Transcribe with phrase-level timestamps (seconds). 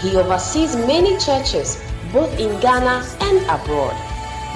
[0.00, 1.82] He oversees many churches
[2.12, 3.96] both in Ghana and abroad.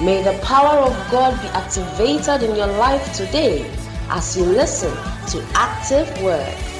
[0.01, 3.69] May the power of God be activated in your life today
[4.09, 4.93] as you listen
[5.31, 6.70] to Active Word.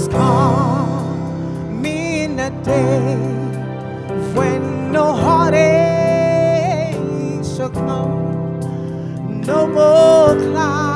[0.00, 3.16] has come in a day
[4.34, 6.94] when no heartache
[7.44, 8.60] shall come,
[9.42, 10.89] no more clouds.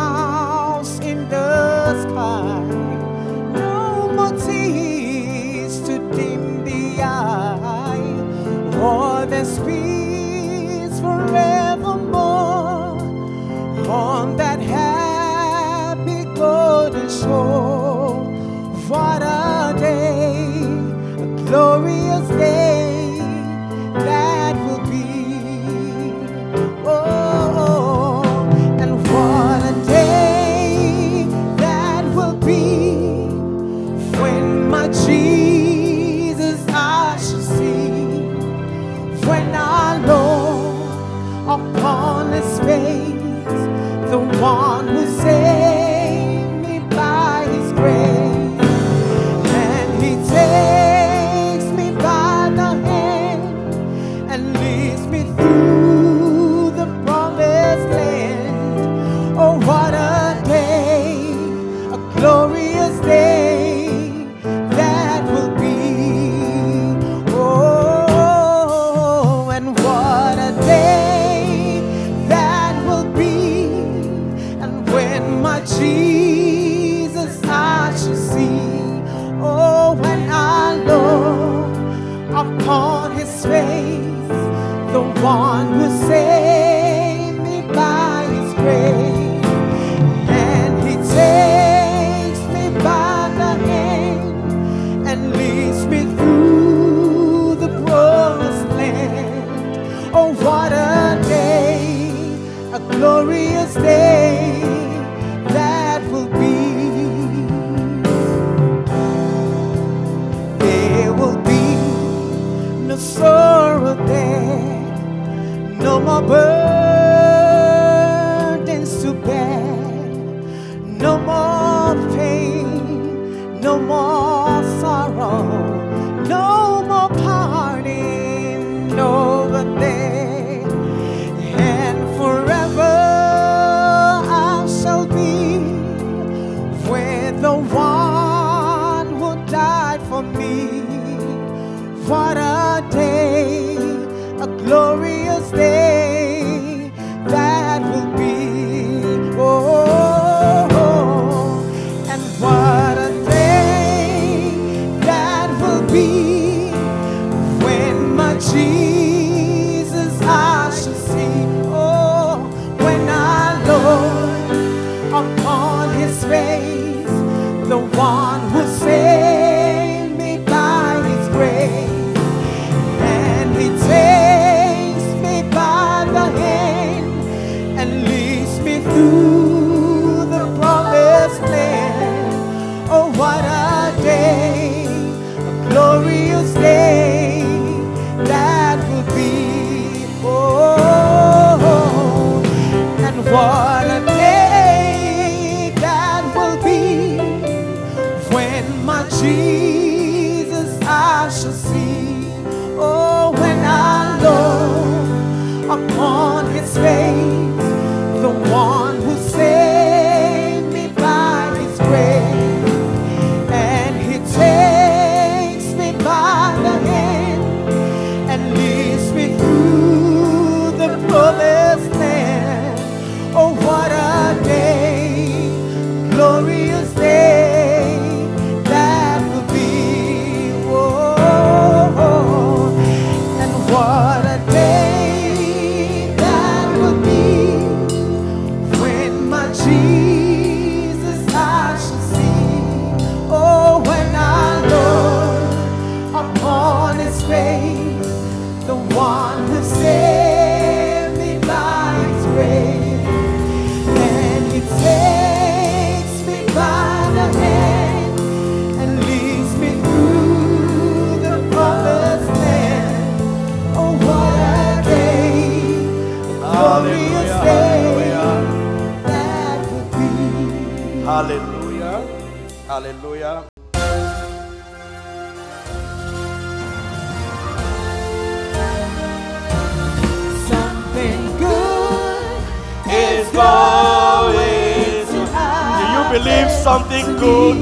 [286.18, 287.56] Believe something good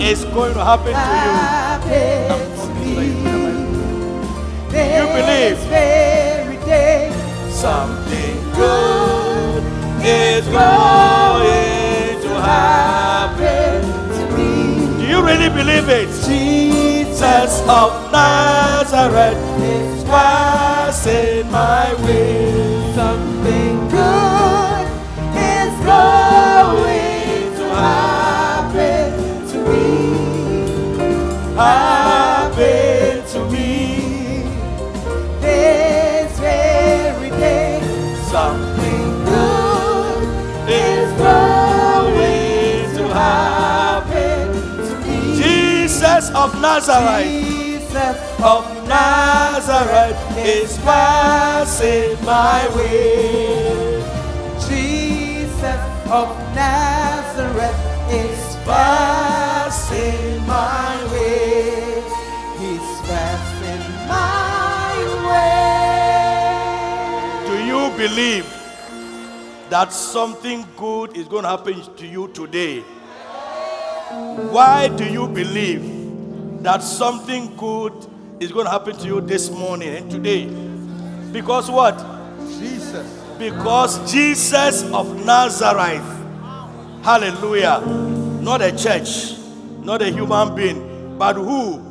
[0.00, 1.32] is going to happen to you?
[4.96, 5.58] You believe?
[7.52, 9.62] Something good
[10.04, 13.82] is going to happen.
[14.16, 14.52] to me.
[14.98, 16.08] Do you really believe it?
[16.28, 22.79] Jesus of Nazareth is passing my way.
[31.60, 31.66] Me.
[31.66, 34.44] Happen to me.
[35.40, 37.80] This very day,
[38.30, 40.22] Something good
[40.68, 44.46] is going to happen.
[44.88, 45.36] to me.
[45.42, 47.26] Jesus of Nazareth.
[47.26, 54.02] Jesus of Nazareth is passing my way.
[54.68, 55.80] Jesus
[56.10, 57.80] of Nazareth
[58.10, 61.39] is passing my way.
[61.62, 64.94] He's passing my
[67.44, 67.46] way.
[67.46, 68.46] Do you believe
[69.70, 72.80] that something good is going to happen to you today?
[74.50, 77.92] Why do you believe that something good
[78.40, 80.46] is going to happen to you this morning and today?
[81.32, 81.96] Because what?
[82.58, 83.06] Jesus.
[83.38, 86.02] Because Jesus of Nazareth,
[87.02, 87.80] hallelujah,
[88.42, 89.38] not a church,
[89.82, 90.89] not a human being,
[91.20, 91.84] but who?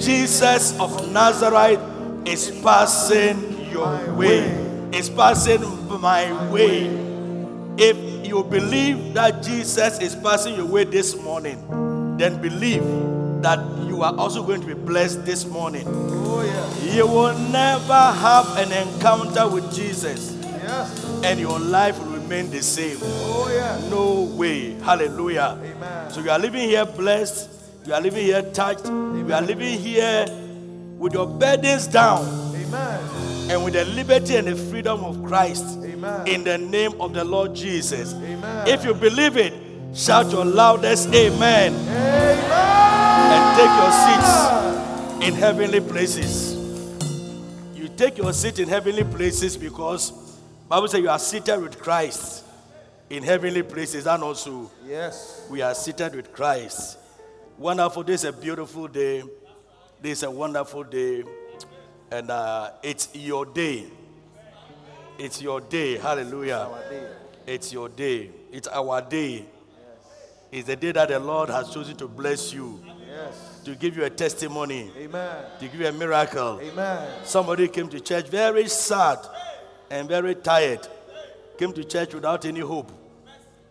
[0.00, 1.78] Jesus of Nazareth
[2.26, 4.40] is passing your way,
[4.90, 5.60] is passing
[6.00, 6.86] my way.
[7.76, 12.82] If you believe that Jesus is passing your way this morning, then believe
[13.42, 15.84] that you are also going to be blessed this morning.
[15.86, 16.94] Oh, yeah.
[16.94, 21.04] You will never have an encounter with Jesus Yes.
[21.24, 22.96] and your life will remain the same.
[23.02, 23.78] Oh, yeah.
[23.90, 24.72] No way.
[24.80, 25.58] Hallelujah.
[25.62, 26.10] Amen.
[26.10, 27.59] So you are living here blessed.
[27.86, 28.86] You are living here touched.
[28.86, 30.26] You are living here
[30.98, 33.50] with your burdens down Amen.
[33.50, 36.26] and with the liberty and the freedom of Christ Amen.
[36.28, 38.12] in the name of the Lord Jesus.
[38.14, 38.68] Amen.
[38.68, 39.54] If you believe it,
[39.94, 42.38] shout your loudest amen Amen.
[43.32, 43.92] and take your
[45.20, 46.56] seats in heavenly places.
[47.74, 50.10] You take your seat in heavenly places because
[50.68, 52.44] Bible says you are seated with Christ
[53.08, 55.46] in heavenly places and also Yes.
[55.50, 56.98] we are seated with Christ.
[57.64, 58.04] Wonderful.
[58.04, 59.22] This is a beautiful day.
[60.00, 61.24] This is a wonderful day.
[62.10, 63.84] And uh, it's your day.
[65.18, 65.98] It's your day.
[65.98, 66.66] Hallelujah.
[67.46, 68.30] It's your day.
[68.50, 69.44] It's our day.
[70.50, 73.60] It's the day that the Lord has chosen to bless you, Yes.
[73.66, 75.44] to give you a testimony, Amen.
[75.60, 76.58] to give you a miracle.
[76.62, 77.08] Amen.
[77.24, 79.18] Somebody came to church very sad
[79.90, 80.88] and very tired.
[81.58, 82.90] Came to church without any hope,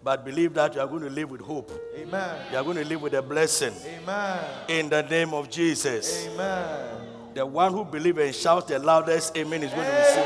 [0.03, 1.71] but believe that you are going to live with hope.
[1.95, 2.37] Amen.
[2.51, 4.43] You are going to live with a blessing Amen.
[4.67, 6.27] in the name of Jesus.
[6.27, 7.07] Amen.
[7.33, 10.25] The one who believes and shouts the loudest amen is going to receive it.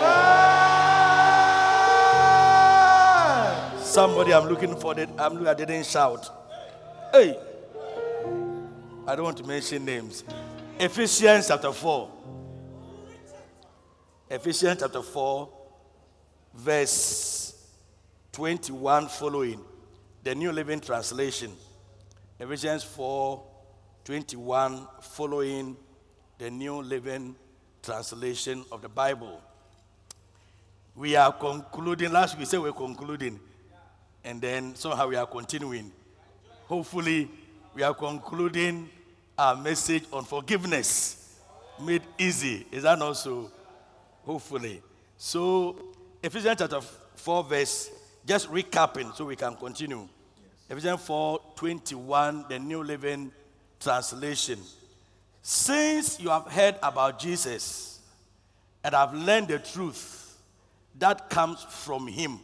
[3.85, 5.09] Somebody, I'm looking for that.
[5.19, 5.47] I'm looking.
[5.47, 6.27] I didn't shout.
[7.11, 7.37] Hey,
[9.05, 10.23] I don't want to mention names.
[10.79, 12.09] Ephesians chapter four.
[14.29, 15.49] Ephesians chapter four,
[16.55, 17.52] verse
[18.33, 19.61] twenty-one following,
[20.23, 21.51] the New Living Translation.
[22.39, 23.43] Ephesians four,
[24.03, 25.77] 21, following
[26.39, 27.35] the New Living
[27.81, 29.39] Translation of the Bible.
[30.95, 32.11] We are concluding.
[32.11, 33.39] Last we said we're concluding,
[34.23, 35.91] and then somehow we are continuing.
[36.67, 37.29] Hopefully,
[37.75, 38.89] we are concluding
[39.37, 41.37] our message on forgiveness
[41.81, 42.65] made easy.
[42.71, 43.51] Is that not so?
[44.25, 44.81] Hopefully.
[45.17, 45.75] So,
[46.21, 46.81] Ephesians chapter
[47.15, 47.89] 4, verse,
[48.25, 50.07] just recapping so we can continue.
[50.69, 53.31] Ephesians 4 21, the New Living
[53.79, 54.59] Translation.
[55.41, 57.99] Since you have heard about Jesus
[58.83, 60.37] and have learned the truth
[60.99, 62.39] that comes from him,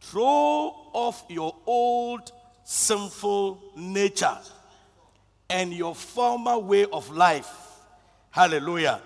[0.00, 2.30] throw off your old
[2.64, 4.36] sinful nature
[5.48, 7.50] and your former way of life.
[8.30, 9.00] Hallelujah.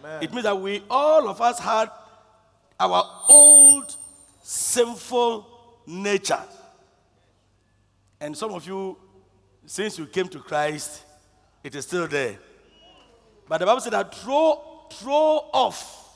[0.00, 0.22] Amen.
[0.22, 1.90] It means that we, all of us, had
[2.80, 3.94] our old
[4.42, 5.46] sinful
[5.86, 6.42] nature.
[8.20, 8.96] And some of you,
[9.66, 11.02] since you came to Christ,
[11.62, 12.38] it is still there.
[13.48, 16.08] But the Bible said that throw, throw off,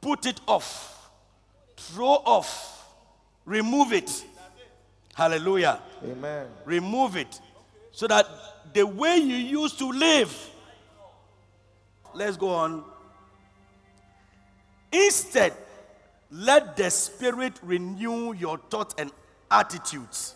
[0.00, 1.10] put it off,
[1.76, 2.86] throw off,
[3.44, 4.24] remove it.
[5.14, 5.80] Hallelujah.
[6.04, 6.46] Amen.
[6.64, 7.40] Remove it.
[7.90, 8.26] So that
[8.72, 10.34] the way you used to live,
[12.14, 12.84] let's go on.
[14.90, 15.54] Instead,
[16.32, 19.10] let the Spirit renew your thoughts and
[19.50, 20.34] attitudes.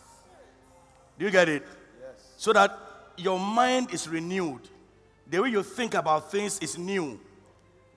[1.19, 1.62] Do you get it?
[2.00, 2.35] Yes.
[2.37, 2.79] So that
[3.17, 4.61] your mind is renewed.
[5.29, 7.19] The way you think about things is new.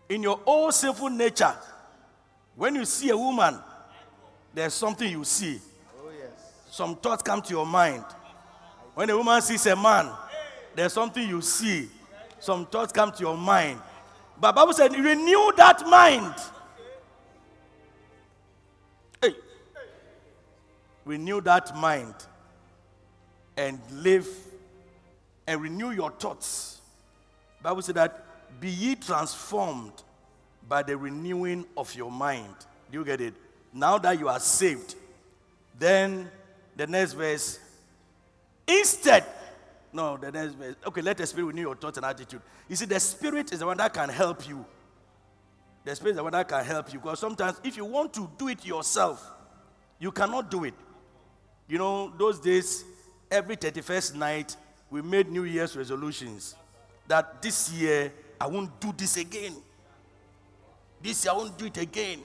[0.08, 1.53] In your old sinful nature,
[2.56, 3.60] when you see a woman,
[4.53, 5.60] there's something you see.
[6.01, 6.53] Oh, yes.
[6.72, 8.06] Some thoughts come to your mind.
[8.96, 10.10] When a woman sees a man,
[10.74, 11.89] there's something you see.
[12.39, 13.79] Some thoughts come to your mind.
[14.39, 16.34] But Bible said, renew that mind.
[21.09, 22.13] Renew that mind
[23.57, 24.27] and live
[25.47, 26.81] and renew your thoughts.
[27.63, 28.23] Bible said that
[28.61, 30.03] be ye transformed
[30.67, 32.53] by the renewing of your mind.
[32.91, 33.33] Do you get it?
[33.73, 34.93] Now that you are saved,
[35.79, 36.29] then
[36.75, 37.57] the next verse,
[38.67, 39.25] instead,
[39.91, 42.41] no, the next verse, okay, let the Spirit renew your thoughts and attitude.
[42.67, 44.63] You see, the Spirit is the one that can help you.
[45.85, 48.29] The Spirit is the one that can help you because sometimes if you want to
[48.37, 49.27] do it yourself,
[49.97, 50.75] you cannot do it.
[51.69, 52.83] You know, those days,
[53.29, 54.57] every 31st night,
[54.89, 56.55] we made New Year's resolutions
[57.07, 58.11] that this year
[58.41, 59.53] I won't do this again.
[60.99, 62.21] This year I won't do it again.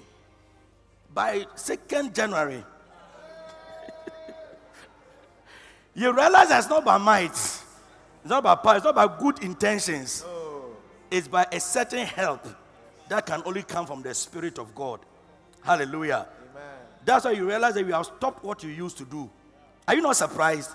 [1.12, 2.64] By 2nd January,
[5.94, 7.62] you realize that's not by might, it's
[8.24, 10.24] not by power, it's not by good intentions.
[10.26, 10.74] Oh.
[11.10, 12.46] It's by a certain help
[13.10, 15.00] that can only come from the Spirit of God.
[15.62, 16.26] Hallelujah.
[17.04, 19.30] That's why you realize that you have stopped what you used to do.
[19.86, 20.70] Are you not surprised?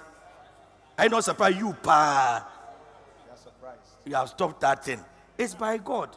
[0.97, 1.57] Are you not surprised?
[1.57, 2.47] You, pa,
[3.27, 3.79] You're surprised.
[4.05, 4.99] you have stopped that thing.
[5.37, 6.09] It's by God,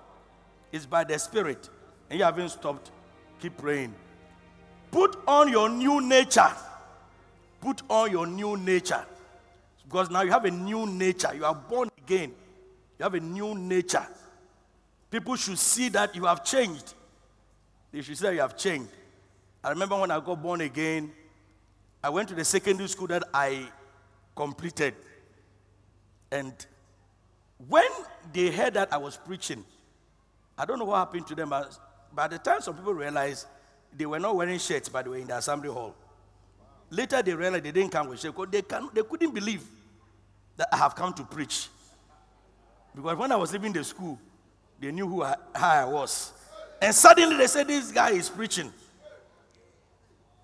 [0.71, 1.69] it's by the Spirit.
[2.11, 2.90] And you haven't stopped.
[3.40, 3.95] Keep praying.
[4.90, 6.50] Put on your new nature.
[7.61, 9.04] Put on your new nature.
[9.85, 11.35] Because now you have a new nature.
[11.35, 12.33] You are born again.
[12.99, 14.07] You have a new nature.
[15.11, 16.95] People should see that you have changed.
[17.92, 18.90] They should say you have changed.
[19.64, 21.12] I remember when I got born again,
[22.02, 23.69] I went to the secondary school that I
[24.35, 24.95] completed.
[26.33, 26.52] And
[27.69, 27.88] when
[28.33, 29.64] they heard that I was preaching,
[30.59, 31.78] I don't know what happened to them, but
[32.12, 33.47] by the time some people realized
[33.97, 35.95] they were not wearing shirts, by the way, in the assembly hall.
[36.90, 39.62] Later they realized they didn't come with shirts because they, can, they couldn't believe
[40.57, 41.69] that I have come to preach.
[42.95, 44.19] Because when I was leaving the school,
[44.81, 46.33] they knew who I, I was.
[46.81, 48.73] And suddenly they said, This guy is preaching.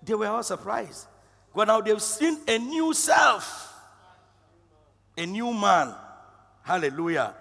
[0.09, 1.05] They were all surprised.
[1.53, 3.79] Because now they've seen a new self,
[5.15, 5.93] a new man.
[6.63, 7.35] Hallelujah.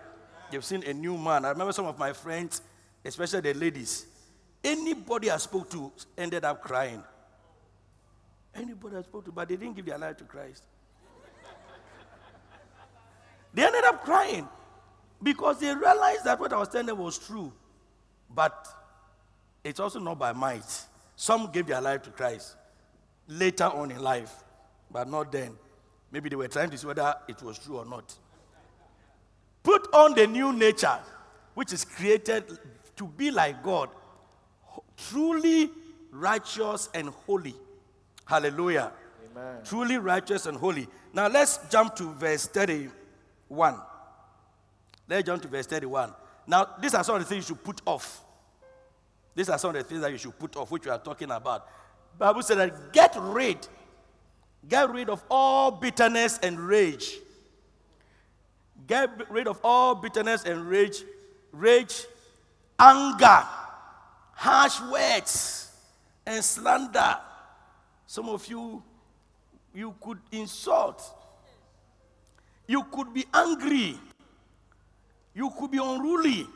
[0.50, 1.46] They've seen a new man.
[1.46, 2.60] I remember some of my friends,
[3.06, 4.04] especially the ladies,
[4.62, 7.02] anybody I spoke to ended up crying.
[8.54, 10.62] Anybody I spoke to, but they didn't give their life to Christ.
[13.54, 14.46] they ended up crying
[15.22, 17.50] because they realized that what I was telling them was true.
[18.28, 18.68] But
[19.64, 20.84] it's also not by might.
[21.20, 22.54] Some gave their life to Christ
[23.26, 24.32] later on in life,
[24.88, 25.50] but not then.
[26.12, 28.14] Maybe they were trying to see whether it was true or not.
[29.64, 30.96] Put on the new nature,
[31.54, 32.44] which is created
[32.94, 33.90] to be like God,
[35.08, 35.70] truly
[36.12, 37.56] righteous and holy.
[38.24, 38.92] Hallelujah.
[39.32, 39.56] Amen.
[39.64, 40.86] Truly righteous and holy.
[41.12, 43.74] Now let's jump to verse 31.
[45.08, 46.14] Let's jump to verse 31.
[46.46, 48.22] Now, these are some of the things you should put off.
[49.38, 51.30] These are some of the things that you should put off, which we are talking
[51.30, 51.68] about.
[52.18, 53.68] Bible said that get rid
[54.66, 57.18] Get rid of all bitterness and rage.
[58.86, 61.04] Get rid of all bitterness and rage,
[61.52, 62.06] rage,
[62.78, 63.44] anger,
[64.32, 65.72] harsh words,
[66.26, 67.18] and slander.
[68.06, 68.82] Some of you,
[69.74, 71.02] you could insult.
[72.66, 73.98] You could be angry.
[75.34, 76.46] You could be unruly.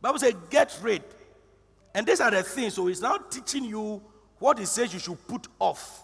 [0.00, 1.02] Bible says, get rid.
[1.94, 2.74] And these are the things.
[2.74, 4.02] So it's now teaching you
[4.38, 6.02] what it says you should put off,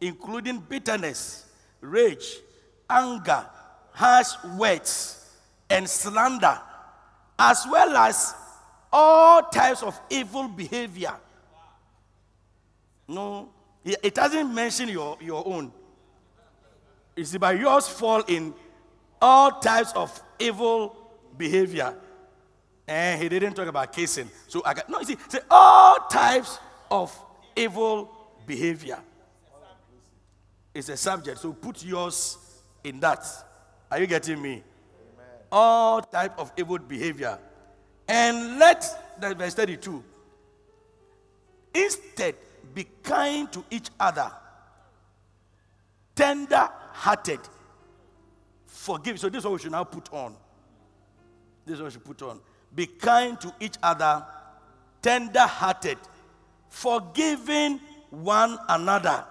[0.00, 1.46] including bitterness,
[1.80, 2.38] rage,
[2.88, 3.46] anger,
[3.92, 5.28] harsh words,
[5.68, 6.58] and slander,
[7.38, 8.34] as well as
[8.92, 11.14] all types of evil behavior.
[13.06, 13.48] No,
[13.84, 15.72] it doesn't mention your, your own.
[17.22, 18.54] See, but yours fall in
[19.20, 20.96] all types of evil
[21.36, 21.94] behavior.
[22.90, 24.28] And he didn't talk about kissing.
[24.48, 26.58] So I got no, you see, say all types
[26.90, 27.16] of
[27.54, 28.10] evil
[28.44, 28.98] behavior.
[30.74, 31.38] It's a subject.
[31.38, 32.36] So put yours
[32.82, 33.24] in that.
[33.92, 34.50] Are you getting me?
[34.50, 34.64] Amen.
[35.52, 37.38] All type of evil behavior.
[38.08, 38.84] And let
[39.20, 40.02] the verse 32.
[41.72, 42.34] Instead,
[42.74, 44.32] be kind to each other,
[46.16, 47.38] tender hearted,
[48.66, 49.20] forgive.
[49.20, 50.34] So this is what we should now put on.
[51.64, 52.40] This is what we should put on.
[52.74, 54.24] Be kind to each other,
[55.02, 55.98] tender hearted,
[56.68, 59.24] forgiving one another.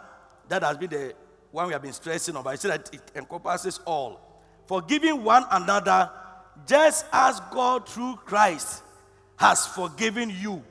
[0.47, 1.13] That has been the
[1.51, 4.19] one we have been stressing on, but I said that it encompasses all.
[4.67, 6.11] Forgiving one another,
[6.67, 8.83] just as God through Christ
[9.37, 10.61] has forgiven you.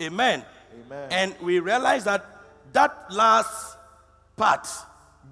[0.00, 0.44] Amen.
[0.86, 1.08] Amen.
[1.10, 2.24] And we realize that
[2.72, 3.76] that last
[4.36, 4.68] part,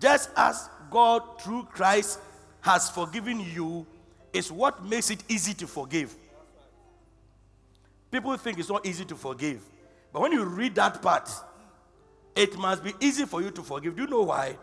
[0.01, 2.21] just as God through Christ
[2.61, 3.87] has forgiven you,
[4.33, 6.15] is what makes it easy to forgive.
[8.11, 9.63] People think it's not easy to forgive.
[10.13, 11.31] But when you read that part,
[12.35, 13.97] it must be easy for you to forgive.
[13.97, 14.57] Do you know why?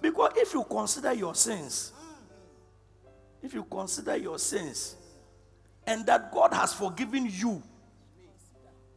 [0.00, 1.92] Because if you consider your sins,
[3.42, 4.96] if you consider your sins,
[5.86, 7.62] and that God has forgiven you,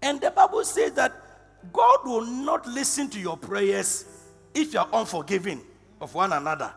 [0.02, 1.14] and the Bible says that
[1.74, 4.06] God will not listen to your prayers
[4.54, 5.62] if you are unforgiving
[6.00, 6.74] of one another.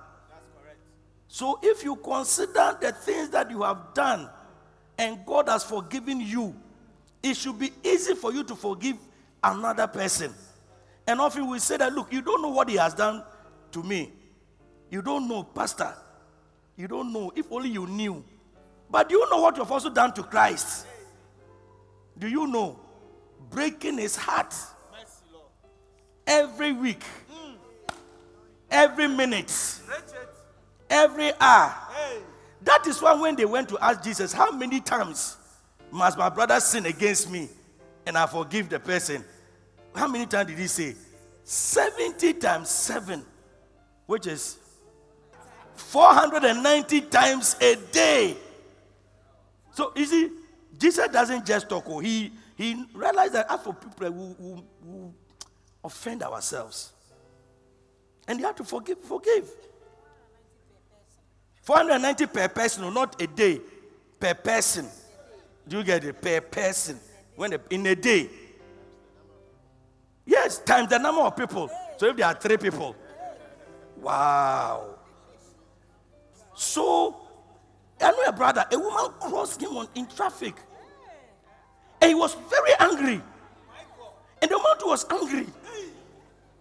[1.28, 4.28] So if you consider the things that you have done
[4.98, 6.56] and God has forgiven you,
[7.22, 8.96] it should be easy for you to forgive
[9.42, 10.32] another person.
[11.06, 13.22] And often we say that, look, you don't know what he has done
[13.72, 14.12] to me.
[14.90, 15.94] You don't know, Pastor.
[16.76, 17.32] You don't know.
[17.34, 18.24] If only you knew.
[18.90, 20.86] But do you know what you've also done to Christ?
[22.18, 22.78] Do you know?
[23.50, 24.54] Breaking his heart
[26.26, 27.02] every week,
[28.70, 29.52] every minute,
[30.88, 31.74] every hour.
[32.62, 35.36] That is why when they went to ask Jesus, How many times
[35.90, 37.48] must my brother sin against me
[38.06, 39.24] and I forgive the person?
[39.94, 40.94] How many times did he say?
[41.44, 43.24] 70 times 7,
[44.06, 44.58] which is
[45.74, 48.36] 490 times a day.
[49.72, 50.30] So, you see,
[50.78, 55.14] Jesus doesn't just talk, oh, he, he realized that for people who, who, who
[55.82, 56.92] offend ourselves,
[58.28, 59.50] and you have to forgive, forgive.
[61.62, 63.60] 490 per person, not a day,
[64.18, 64.88] per person.
[65.70, 66.20] Do you get it?
[66.20, 66.98] Per person.
[67.36, 68.28] When the, in a day.
[70.26, 71.70] Yes, times the number of people.
[71.96, 72.96] So if there are three people,
[74.00, 74.96] wow.
[76.56, 77.16] So,
[78.00, 80.54] I know a brother, a woman crossed him on, in traffic.
[82.02, 83.22] And he was very angry.
[84.42, 85.46] And the woman was angry.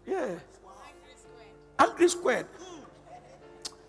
[0.06, 0.36] Yeah.
[1.80, 2.46] Angry squared.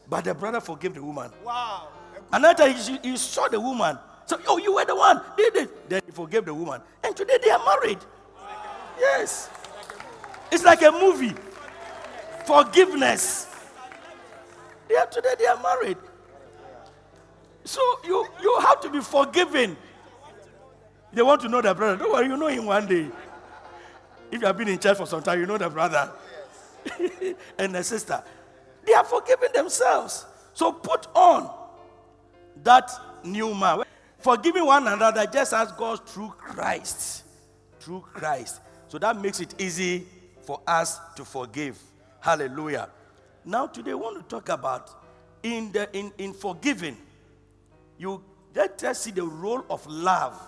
[0.08, 1.30] But the brother forgave the woman.
[1.44, 1.88] Wow.
[2.32, 3.98] Another he, he saw the woman.
[4.30, 5.20] So, oh, you were the one.
[5.36, 5.88] Did it?
[5.90, 6.80] Then he forgave the woman.
[7.02, 7.98] And today they are married.
[8.96, 9.50] Yes.
[10.52, 11.34] It's like a movie.
[12.46, 13.48] Forgiveness.
[14.88, 15.96] They are today they are married.
[17.64, 19.76] So you you have to be forgiven.
[21.12, 21.96] They want to know their brother.
[21.96, 23.08] Don't worry, you know him one day.
[24.30, 26.08] If you have been in church for some time, you know the brother
[27.58, 28.22] and the sister.
[28.86, 30.24] They are forgiving themselves.
[30.54, 31.50] So put on
[32.62, 32.92] that
[33.24, 33.82] new man.
[34.20, 37.24] Forgiving one another just as God through Christ.
[37.80, 38.60] Through Christ.
[38.88, 40.06] So that makes it easy
[40.42, 41.78] for us to forgive.
[42.20, 42.90] Hallelujah.
[43.44, 44.90] Now today I want to talk about
[45.42, 46.96] in the in, in forgiving.
[47.98, 48.22] You
[48.54, 50.38] let us see the role of love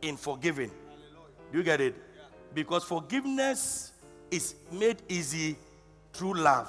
[0.00, 0.70] in forgiving.
[1.52, 1.94] Do you get it?
[2.54, 3.92] Because forgiveness
[4.30, 5.56] is made easy
[6.12, 6.68] through love.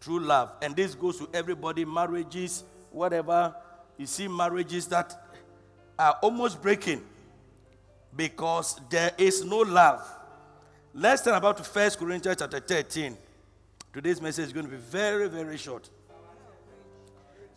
[0.00, 0.52] Through love.
[0.60, 3.54] And this goes to everybody, marriages, whatever.
[3.98, 5.14] You see marriages that
[5.98, 7.02] are almost breaking
[8.14, 10.02] because there is no love.
[10.94, 13.16] Let's turn about to 1 Corinthians chapter 13.
[13.92, 15.88] Today's message is going to be very, very short.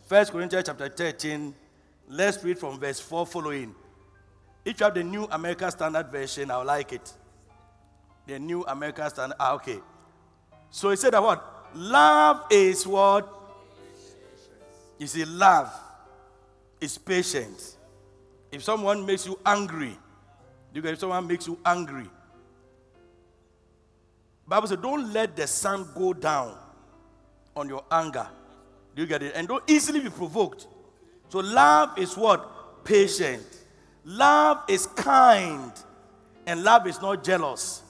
[0.08, 1.54] 1 Corinthians chapter 13.
[2.08, 3.74] Let's read from verse 4 following.
[4.64, 7.12] If you have the New American Standard Version, I like it.
[8.26, 9.36] The New American Standard.
[9.40, 9.78] Ah, okay.
[10.70, 11.70] So he said that what?
[11.74, 13.28] Love is what?
[14.98, 15.72] You see, love
[16.80, 17.76] is patient.
[18.50, 19.96] If someone makes you angry,
[20.72, 22.06] do you get if someone makes you angry.
[24.46, 26.56] Bible says, don't let the sun go down
[27.54, 28.26] on your anger.
[28.96, 29.32] Do you get it?
[29.36, 30.66] And don't easily be provoked.
[31.28, 32.84] So love is what?
[32.84, 33.44] Patient.
[34.04, 35.72] Love is kind.
[36.46, 37.82] And love is not jealous.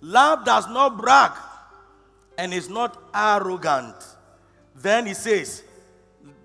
[0.00, 1.32] Love does not brag
[2.38, 3.96] and is not arrogant.
[4.74, 5.64] Then he says,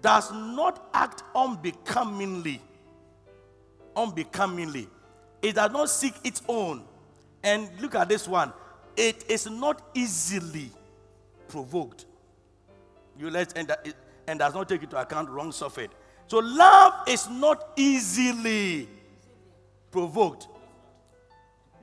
[0.02, 2.62] does not act unbecomingly.
[3.96, 4.88] Unbecomingly.
[5.42, 6.84] It does not seek its own.
[7.44, 8.54] And look at this one.
[8.96, 10.70] It is not easily
[11.48, 12.06] provoked.
[13.18, 13.72] You let and,
[14.28, 15.90] and does not take into account wrong suffered.
[16.28, 18.88] So love is not easily
[19.92, 20.48] provoked.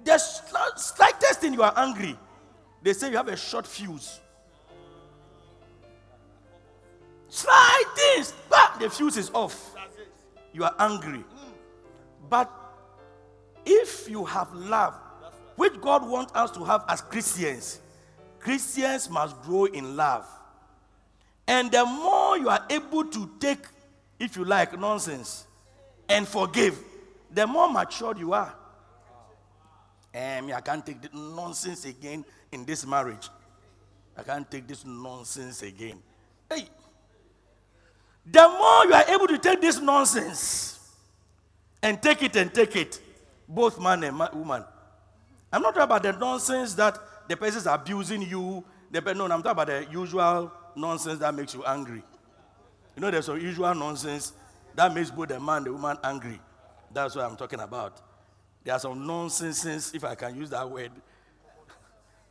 [0.05, 2.17] The slightest thing you are angry,
[2.83, 4.21] they say you have a short fuse.
[7.29, 9.75] Slight this, but the fuse is off.
[10.53, 11.25] You are angry.
[12.29, 12.51] But
[13.65, 14.95] if you have love,
[15.57, 17.81] which God wants us to have as Christians,
[18.39, 20.27] Christians must grow in love.
[21.47, 23.67] And the more you are able to take,
[24.19, 25.47] if you like, nonsense
[26.09, 26.79] and forgive,
[27.31, 28.55] the more matured you are.
[30.15, 33.29] Um, I can't take the nonsense again in this marriage.
[34.17, 36.03] I can't take this nonsense again.
[36.51, 36.69] Hey,
[38.31, 40.81] the more you are able to take this nonsense
[41.83, 43.01] and take it and take it,
[43.49, 44.65] both man and man, woman.
[45.53, 48.65] I'm not talking about the nonsense that the person is abusing you.
[48.93, 52.03] No, I'm talking about the usual nonsense that makes you angry.
[52.97, 54.33] You know, there's some usual nonsense
[54.75, 56.41] that makes both the man and the woman angry.
[56.93, 58.01] That's what I'm talking about.
[58.65, 60.91] There are some nonsenses, if I can use that word.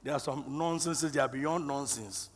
[0.03, 2.29] There are some nonsenses, they are beyond nonsense.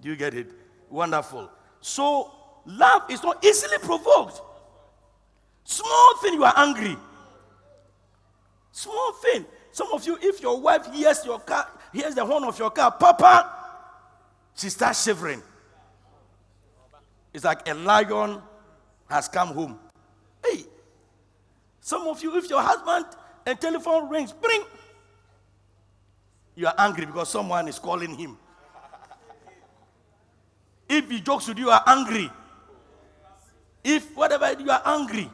[0.00, 0.50] Do you get it?
[0.88, 1.50] Wonderful.
[1.80, 2.32] So,
[2.66, 4.40] love is not easily provoked.
[5.64, 6.96] Small thing, you are angry.
[8.72, 9.44] Small thing.
[9.70, 12.90] Some of you, if your wife hears your car, hears the horn of your car,
[12.90, 13.50] Papa,
[14.54, 15.42] she starts shivering.
[17.32, 18.42] It's like a lion
[19.08, 19.78] has come home.
[20.44, 20.64] Hey,
[21.80, 23.06] some of you, if your husband
[23.46, 24.62] and telephone rings, bring,
[26.54, 28.36] you are angry because someone is calling him.
[30.88, 32.30] If he jokes with you, you are angry.
[33.84, 35.30] If whatever you are angry.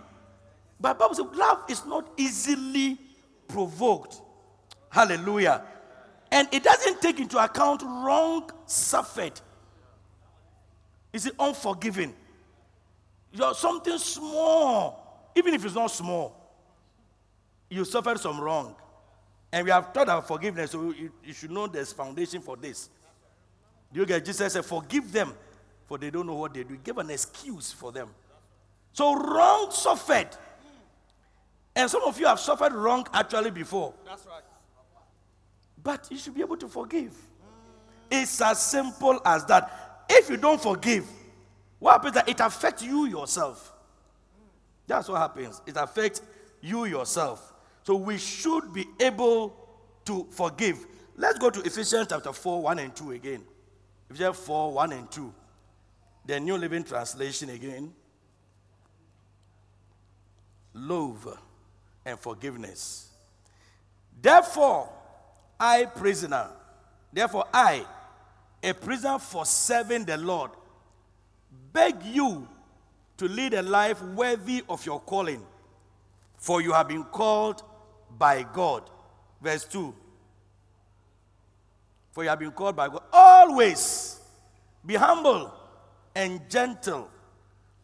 [0.81, 2.99] But Bible says love is not easily
[3.47, 4.21] provoked.
[4.91, 5.63] Hallelujah.
[6.31, 9.41] And it doesn't take into account wrong suffered.
[11.13, 12.15] Is it unforgiving?
[13.33, 16.35] You're something small, even if it's not small,
[17.71, 18.75] you suffered some wrong.
[19.53, 22.91] And we have taught about forgiveness, so you, you should know there's foundation for this.
[23.93, 25.33] Do you get Jesus said, Forgive them,
[25.87, 26.77] for they don't know what they do.
[26.77, 28.09] Give an excuse for them.
[28.93, 30.29] So wrong suffered.
[31.77, 33.95] And some of you have suffered wrong actually before.
[34.05, 34.43] That's right.
[35.83, 37.15] But you should be able to forgive.
[38.11, 40.07] It's as simple as that.
[40.11, 41.07] If you don't forgive,
[41.79, 43.73] what happens that it affects you yourself.
[44.87, 45.61] That's what happens.
[45.67, 46.23] It affects
[46.61, 47.55] you yourself.
[47.85, 49.55] So we should be able
[50.07, 50.85] to forgive.
[51.17, 53.45] Let's go to Ephesians chapter 4, 1 and 2 again.
[54.11, 55.35] Ephesians 4, 1 and 2.
[56.27, 57.93] The New Living Translation again.
[60.79, 61.39] Love
[62.05, 63.09] and forgiveness.
[64.21, 64.89] Therefore,
[65.59, 66.49] I, prisoner,
[67.13, 67.85] therefore, I,
[68.63, 70.51] a prisoner for serving the Lord,
[71.73, 72.49] beg you
[73.17, 75.43] to lead a life worthy of your calling,
[76.37, 77.63] for you have been called
[78.17, 78.89] by God.
[79.41, 79.95] Verse 2.
[82.13, 83.03] For you have been called by God.
[83.13, 84.21] Always
[84.85, 85.53] be humble
[86.15, 87.09] and gentle.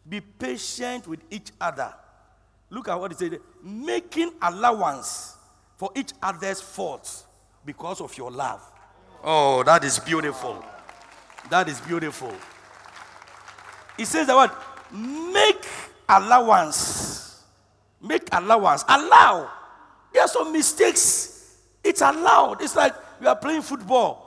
[0.07, 1.93] Be patient with each other.
[2.69, 3.39] Look at what he said.
[3.63, 5.35] Making allowance
[5.77, 7.25] for each other's faults
[7.65, 8.61] because of your love.
[9.23, 10.63] Oh, that is beautiful.
[11.49, 12.33] That is beautiful.
[13.97, 14.55] He says that what?
[14.91, 15.65] Make
[16.07, 17.43] allowance.
[18.01, 18.83] Make allowance.
[18.87, 19.49] Allow.
[20.13, 21.57] There are some mistakes.
[21.83, 22.61] It's allowed.
[22.61, 24.21] It's like you are playing football.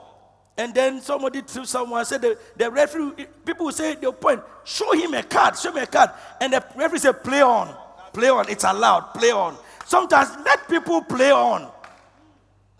[0.57, 4.91] And then somebody to someone said the, the referee, people will say they'll point, show
[4.91, 6.09] him a card, show me a card.
[6.41, 7.73] And the referee said, play on,
[8.13, 9.57] play on, it's allowed, play on.
[9.85, 11.69] Sometimes let people play on.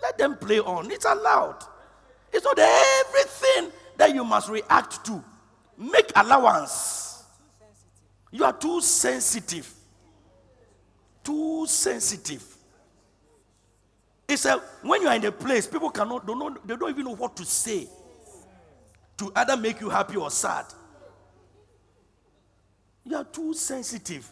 [0.02, 0.92] Let them play on.
[0.92, 1.64] It's allowed.
[2.32, 5.24] It's not everything that you must react to.
[5.78, 7.24] Make allowance.
[8.32, 9.74] You are too sensitive.
[11.24, 12.44] Too sensitive.
[14.28, 17.06] It's a when you are in a place, people cannot don't know, they don't even
[17.06, 17.88] know what to say
[19.18, 20.66] to either make you happy or sad.
[23.04, 24.32] You are too sensitive.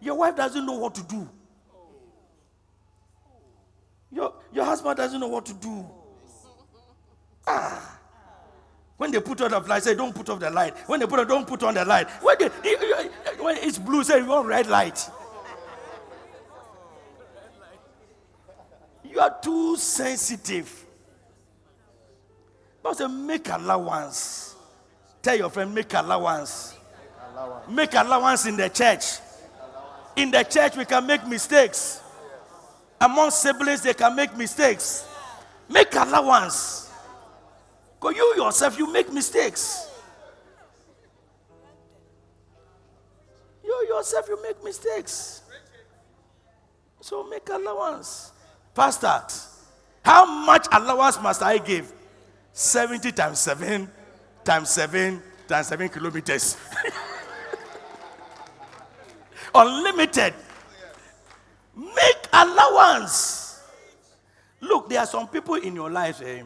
[0.00, 1.28] Your wife doesn't know what to do.
[4.12, 5.84] Your, your husband doesn't know what to do.
[7.46, 7.98] Ah.
[8.96, 10.74] When they put on the light, say, don't put off the light.
[10.88, 12.08] When they put on, don't put on the light.
[12.22, 12.48] When, they,
[13.38, 15.10] when it's blue, say, you want red light.
[19.04, 20.84] You are too sensitive.
[22.82, 24.54] But say, make allowance.
[25.20, 26.74] Tell your friend, make allowance.
[27.32, 27.70] allowance.
[27.70, 29.04] Make allowance in the church.
[30.16, 32.00] In the church, we can make mistakes.
[33.00, 35.06] Among siblings, they can make mistakes.
[35.68, 36.90] Make allowance.
[38.00, 39.90] Because you yourself, you make mistakes.
[43.62, 45.42] You yourself, you make mistakes.
[47.00, 48.32] So make allowance.
[48.74, 49.22] Pastor,
[50.02, 51.92] how much allowance must I give?
[52.52, 53.90] 70 times 7
[54.42, 56.56] times 7 times 7 kilometers.
[59.56, 60.34] Unlimited.
[61.74, 63.60] Make allowance.
[64.60, 66.42] Look, there are some people in your life, eh,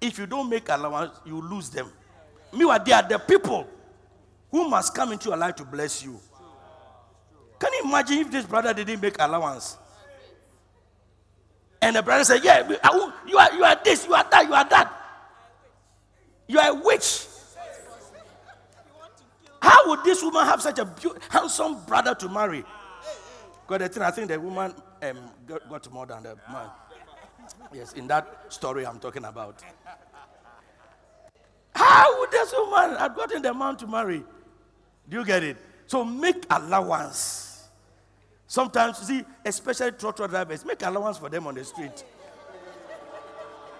[0.00, 1.90] if you don't make allowance, you lose them.
[2.52, 3.66] Meanwhile, they are the people
[4.50, 6.18] who must come into your life to bless you.
[7.58, 9.78] Can you imagine if this brother didn't make allowance?
[11.80, 12.68] And the brother said, Yeah,
[13.26, 14.92] you are, you are this, you are that, you are that.
[16.46, 17.26] You are a witch.
[19.64, 20.86] How would this woman have such a
[21.30, 22.62] handsome brother to marry?
[23.66, 26.68] Because the thing, I think the woman um, got, got more than the man.
[27.72, 29.62] Yes, in that story I'm talking about.
[31.74, 34.22] How would this woman have gotten the man to marry?
[35.08, 35.56] Do you get it?
[35.86, 37.66] So make allowance.
[38.46, 42.04] Sometimes, you see, especially trotro drivers, make allowance for them on the street.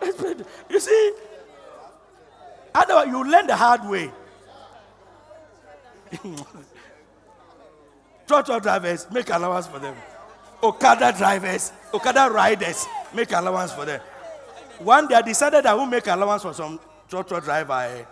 [0.71, 1.13] you see,
[2.75, 4.11] otherwise you learn the hard way.
[8.27, 9.95] trotro drivers, make allowance for them.
[10.63, 14.01] Okada drivers, Okada riders, make allowance for them.
[14.79, 17.73] One day I decided I will make allowance for some trotro driver.
[17.73, 18.05] Eh?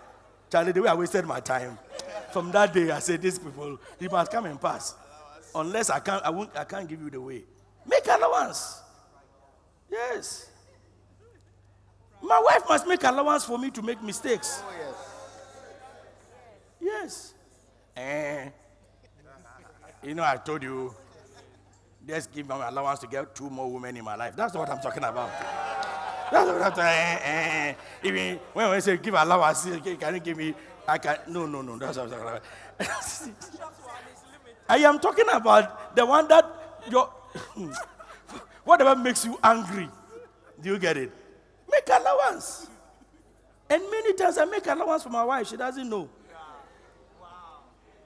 [0.51, 1.77] Charlie, the way I wasted my time.
[2.31, 4.95] From that day, I said, These people, you must come and pass.
[5.55, 7.43] Unless I can't, I, won't, I can't give you the way.
[7.85, 8.81] Make allowance.
[9.91, 10.49] Yes.
[12.21, 14.63] My wife must make allowance for me to make mistakes.
[14.65, 14.95] Oh,
[16.81, 17.32] yes.
[17.95, 18.49] Eh.
[20.03, 20.93] You know, I told you
[22.05, 24.35] just give me allowance to get two more women in my life.
[24.35, 25.29] That's what I'm talking about.
[26.31, 27.73] That's what I'm talking eh, eh, eh.
[28.03, 29.63] Even when I say give allowance,
[29.99, 30.53] can you give me?
[30.87, 31.17] I can.
[31.27, 31.77] No, no, no.
[31.77, 32.43] That's what I'm talking about.
[34.69, 36.45] I am talking about the one that
[36.89, 37.09] your
[38.63, 39.87] whatever makes you angry.
[40.61, 41.11] Do you get it?
[41.71, 42.67] Make allowance.
[43.69, 45.47] And many times I make allowance for my wife.
[45.47, 46.09] She doesn't know.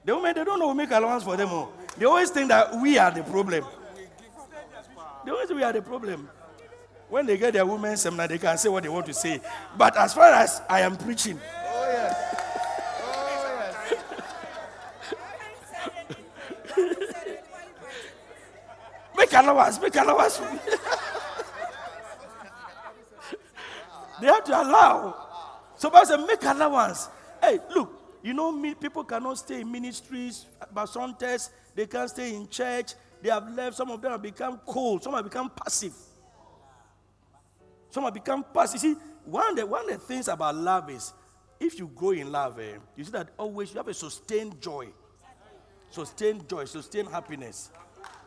[0.08, 1.50] The women, they don't know we make allowance for them.
[1.50, 1.70] All.
[1.98, 3.62] They always think that we are the problem.
[5.22, 6.30] They always we are the problem.
[7.10, 9.38] When they get their women's seminar, they can say what they want to say.
[9.76, 12.36] But as far as I am preaching, oh yes,
[16.74, 16.96] oh
[19.18, 20.58] make allowance, make allowance for me.
[24.22, 25.14] they have to allow.
[25.76, 27.10] So I said, make allowance.
[27.42, 27.97] Hey, look,
[28.28, 30.44] you know, people cannot stay in ministries,
[30.86, 32.92] sometimes they can't stay in church.
[33.22, 33.74] They have left.
[33.74, 35.02] Some of them have become cold.
[35.02, 35.94] Some have become passive.
[37.90, 38.82] Some have become passive.
[38.82, 41.12] You see, one of, the, one of the things about love is
[41.58, 44.88] if you grow in love, eh, you see that always you have a sustained joy.
[45.90, 47.70] Sustained joy, sustained happiness.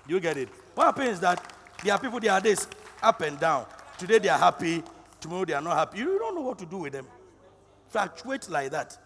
[0.08, 0.50] You get it?
[0.74, 2.68] What happens is that there are people, they are this,
[3.04, 3.68] up and down.
[4.00, 4.84] Today they are happy,
[5.20, 6.00] tomorrow they are not happy.
[6.00, 7.06] You don't know what to do with them.
[7.90, 8.98] Fluctuate like that.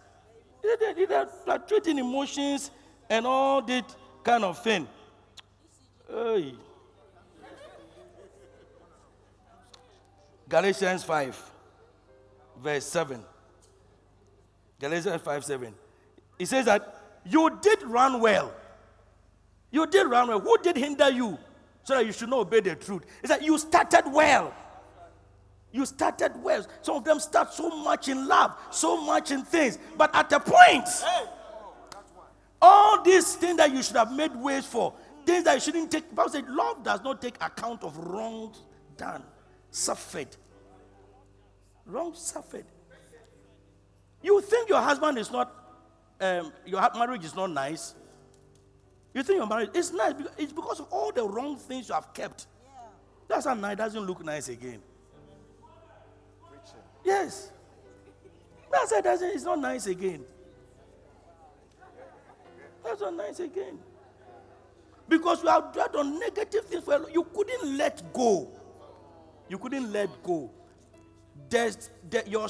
[0.62, 2.70] They, are fluctuating emotions
[3.08, 4.88] and all that kind of thing.
[6.08, 6.54] Hey.
[10.48, 11.52] Galatians 5,
[12.62, 13.20] verse 7.
[14.78, 15.74] Galatians 5 7.
[16.38, 18.52] It says that you did run well.
[19.70, 20.40] You did run well.
[20.40, 21.38] Who did hinder you
[21.82, 23.02] so that you should not obey the truth?
[23.20, 24.54] It's that you started well.
[25.76, 26.66] You started well.
[26.80, 29.78] Some of them start so much in love, so much in things.
[29.94, 30.88] But at a point,
[32.62, 34.94] all these things that you should have made ways for,
[35.26, 36.14] things that you shouldn't take.
[36.14, 38.62] Bible said, love does not take account of wrongs
[38.96, 39.22] done,
[39.70, 40.34] suffered,
[41.84, 42.64] Wrong suffered.
[44.22, 45.54] You think your husband is not,
[46.22, 47.94] um, your marriage is not nice.
[49.12, 50.14] You think your marriage is nice.
[50.38, 52.46] It's because of all the wrong things you have kept.
[53.28, 54.80] That's why it doesn't look nice again.
[57.06, 57.52] Yes.
[58.72, 60.24] That's why it it's not nice again.
[62.84, 63.78] That's not nice again.
[65.08, 68.48] Because you have dwelt on negative things for you couldn't let go.
[69.48, 70.50] You couldn't let go.
[71.48, 72.48] There's the, your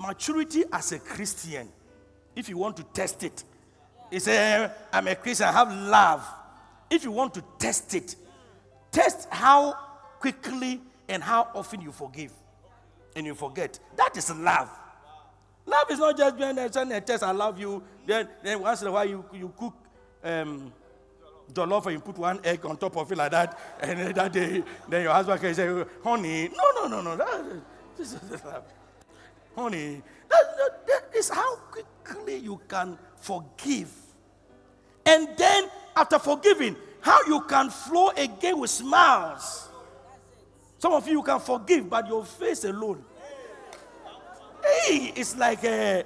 [0.00, 1.68] maturity as a Christian,
[2.34, 3.44] if you want to test it,
[4.10, 6.26] you say, eh, I'm a Christian, I have love.
[6.90, 8.16] If you want to test it,
[8.90, 9.74] test how
[10.18, 12.32] quickly and how often you forgive
[13.14, 13.78] and you forget.
[13.96, 14.68] That is love.
[15.66, 17.82] Love is not just being there, sending a test, I love you.
[18.06, 19.74] Then, then once in a while you, you cook
[20.24, 20.72] um,
[21.52, 24.32] jollof and you put one egg on top of it like that, and then that
[24.32, 27.44] day, then your husband can say, honey, no, no, no, no, that,
[27.96, 28.64] this is love.
[29.54, 33.92] Honey, that, that, that is how quickly you can forgive.
[35.04, 39.68] And then, after forgiving, how you can flow again with smiles.
[40.82, 43.04] Some of you can forgive, but your face alone.
[44.64, 46.02] Hey, it's like a, uh,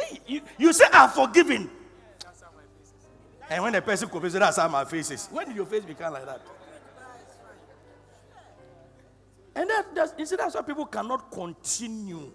[0.00, 1.68] hey, you, you say, I'm forgiven.
[3.50, 5.26] And when the person comes, that's how my face is.
[5.32, 6.40] When did your face become like that?
[9.56, 12.30] And that, that's, you see, that's why people cannot continue.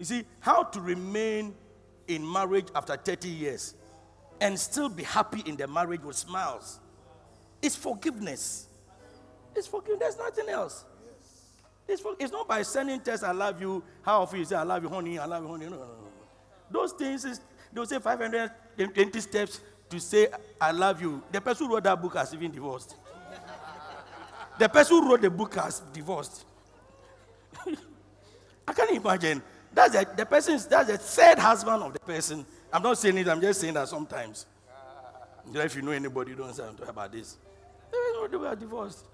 [0.00, 1.54] You see, how to remain
[2.08, 3.74] in marriage after 30 years
[4.40, 6.80] and still be happy in the marriage with smiles.
[7.62, 8.66] It's forgiveness.
[9.54, 10.84] It's forgiveness, there's nothing else.
[11.86, 14.62] It's, for, it's not by sending text, I love you, how often you say, I
[14.62, 15.66] love you, honey, I love you, honey.
[15.66, 16.08] No, no, no.
[16.70, 17.40] Those things, is,
[17.72, 20.28] they'll say 520 steps to say,
[20.60, 21.22] I love you.
[21.30, 22.96] The person who wrote that book has even divorced.
[24.58, 26.46] the person who wrote the book has divorced.
[28.66, 29.42] I can't imagine.
[29.72, 32.46] That's the, the person, that's the third husband of the person.
[32.72, 34.46] I'm not saying it, I'm just saying that sometimes.
[35.52, 37.36] If you know anybody, don't say about this.
[37.92, 39.04] They were divorced.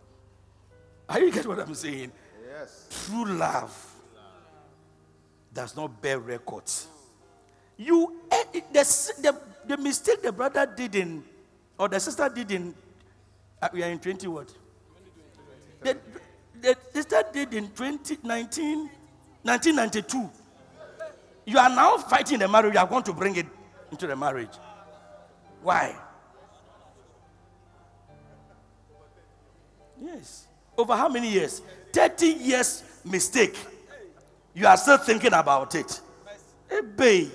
[1.11, 2.12] Are you get what I'm saying?
[2.49, 2.87] Yes.
[3.07, 3.75] True love
[5.53, 6.87] does not bear records.
[7.77, 11.25] You eh, the, the, the mistake the brother did in
[11.77, 12.75] or the sister did in
[13.61, 14.55] uh, we are in 20 what?
[15.83, 15.99] The,
[16.61, 18.88] the sister did in 2019
[19.42, 20.31] 1992.
[21.46, 22.75] You are now fighting the marriage.
[22.75, 23.46] You are going to bring it
[23.90, 24.53] into the marriage.
[25.62, 25.96] Why?
[30.01, 30.46] Yes.
[30.81, 31.61] Over how many years?
[31.93, 33.55] 30 years mistake.
[34.55, 36.01] You are still thinking about it.
[36.71, 37.29] Hey,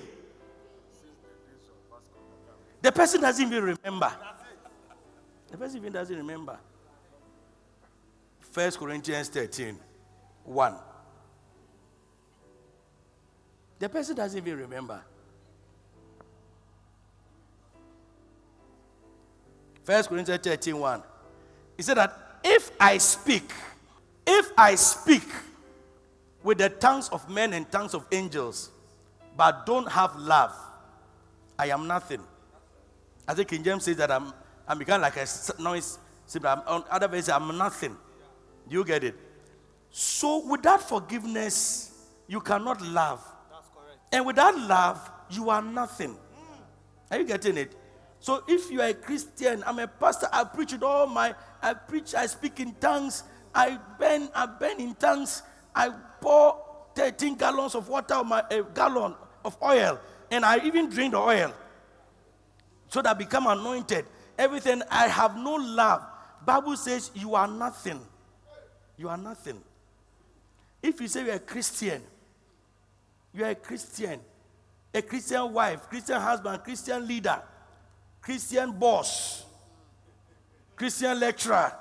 [2.81, 4.11] The person doesn't even remember.
[5.51, 6.57] The person even doesn't remember.
[8.39, 9.77] First Corinthians 13,
[10.45, 10.75] 1.
[13.77, 15.01] The person doesn't even remember.
[19.83, 21.03] First Corinthians 13, 1.
[21.77, 23.51] He said that if I speak,
[24.25, 25.27] if I speak
[26.43, 28.69] with the tongues of men and tongues of angels,
[29.35, 30.53] but don't have love,
[31.57, 32.21] I am nothing.
[33.27, 34.31] I think King James says that I'm,
[34.67, 35.25] I'm become like a
[35.59, 35.97] noise.
[36.67, 37.95] On other verses, I'm nothing.
[38.69, 39.15] Do you get it?
[39.89, 41.91] So without forgiveness,
[42.27, 43.23] you cannot love.
[44.11, 46.15] And without love, you are nothing.
[47.09, 47.75] Are you getting it?
[48.25, 51.75] So if you are a Christian, I'm a pastor, I preach it all my, I
[51.75, 53.21] preach, I speak in tongues,
[53.53, 55.43] I burn, I burn in tongues,
[55.75, 56.59] I pour
[56.95, 59.99] 13 gallons of water my a gallon of oil,
[60.31, 61.53] and I even drink the oil.
[62.87, 64.07] So that I become anointed.
[64.39, 66.03] Everything I have no love.
[66.43, 68.01] Bible says you are nothing.
[68.97, 69.61] You are nothing.
[70.81, 72.01] If you say you're a Christian,
[73.35, 74.19] you are a Christian,
[74.95, 77.39] a Christian wife, Christian husband, Christian leader,
[78.25, 79.45] Christian boss,
[80.75, 81.71] Christian lecturer.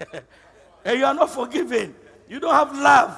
[0.84, 1.94] and you are not forgiven.
[2.26, 3.14] You don't have love.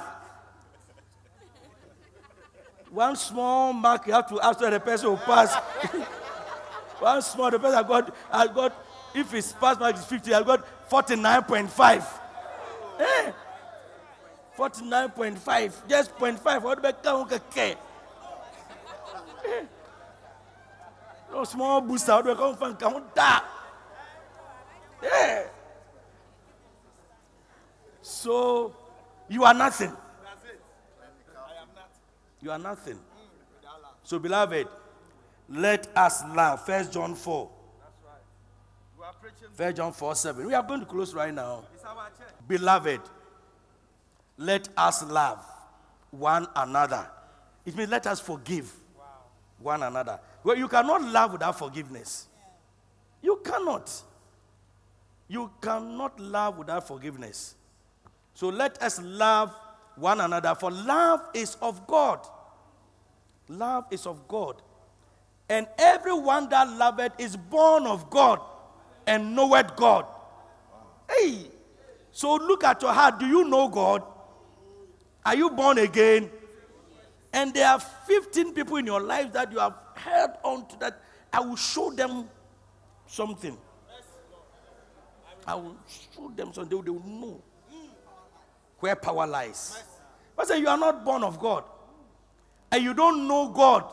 [2.89, 5.55] One small mark you have to ask the person who pass.
[6.99, 10.43] One small, the person I got, I got, if his pass mark is 50, I
[10.43, 12.05] got 49.5.
[12.99, 13.31] Eh?
[14.57, 16.61] 49.5, just 0.5.
[16.61, 17.03] What about?
[21.31, 23.45] No small booster, what about count count that?
[25.01, 25.43] Yeah.
[28.01, 28.75] So
[29.29, 29.95] you are nothing.
[32.41, 32.99] You are nothing.
[34.03, 34.67] So, beloved,
[35.47, 36.65] let us love.
[36.65, 37.49] First John 4.
[39.53, 40.45] First John 4 7.
[40.47, 41.63] We are going to close right now.
[42.47, 43.01] Beloved,
[44.37, 45.45] let us love
[46.09, 47.07] one another.
[47.65, 48.73] It means let us forgive
[49.61, 50.19] one another.
[50.43, 52.27] Well, you cannot love without forgiveness.
[53.21, 53.91] You cannot.
[55.27, 57.55] You cannot love without forgiveness.
[58.33, 59.55] So let us love
[59.95, 62.25] one another, for love is of God.
[63.47, 64.61] Love is of God.
[65.49, 68.39] And everyone that loveth is born of God
[69.05, 70.05] and knoweth God.
[71.09, 71.45] Hey,
[72.11, 73.19] so look at your heart.
[73.19, 74.03] Do you know God?
[75.25, 76.29] Are you born again?
[77.33, 81.01] And there are 15 people in your life that you have held on to that.
[81.31, 82.27] I will show them
[83.07, 83.57] something.
[85.47, 86.83] I will show them something.
[86.83, 87.41] They will know
[88.79, 89.81] where power lies.
[90.35, 91.63] But say you are not born of God
[92.71, 93.85] and you don't know God.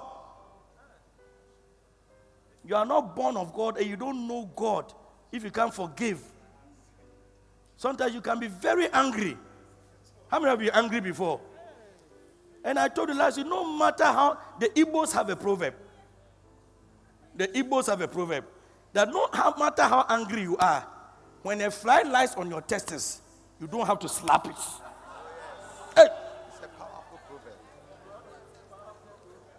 [2.65, 4.93] You are not born of God and you don't know God
[5.33, 6.23] if you can't forgive.
[7.77, 9.37] Sometimes you can be very angry.
[10.29, 11.41] How many of you angry before?
[12.69, 15.73] And I told you last week, no matter how the Igbos have a proverb.
[17.35, 18.45] The Igbos have a proverb
[18.93, 19.27] that no
[19.59, 20.87] matter how angry you are,
[21.43, 23.23] when a fly lies on your testes,
[23.59, 24.55] you don't have to slap it.
[25.97, 26.09] Hey.
[26.49, 27.55] It's a powerful proverb.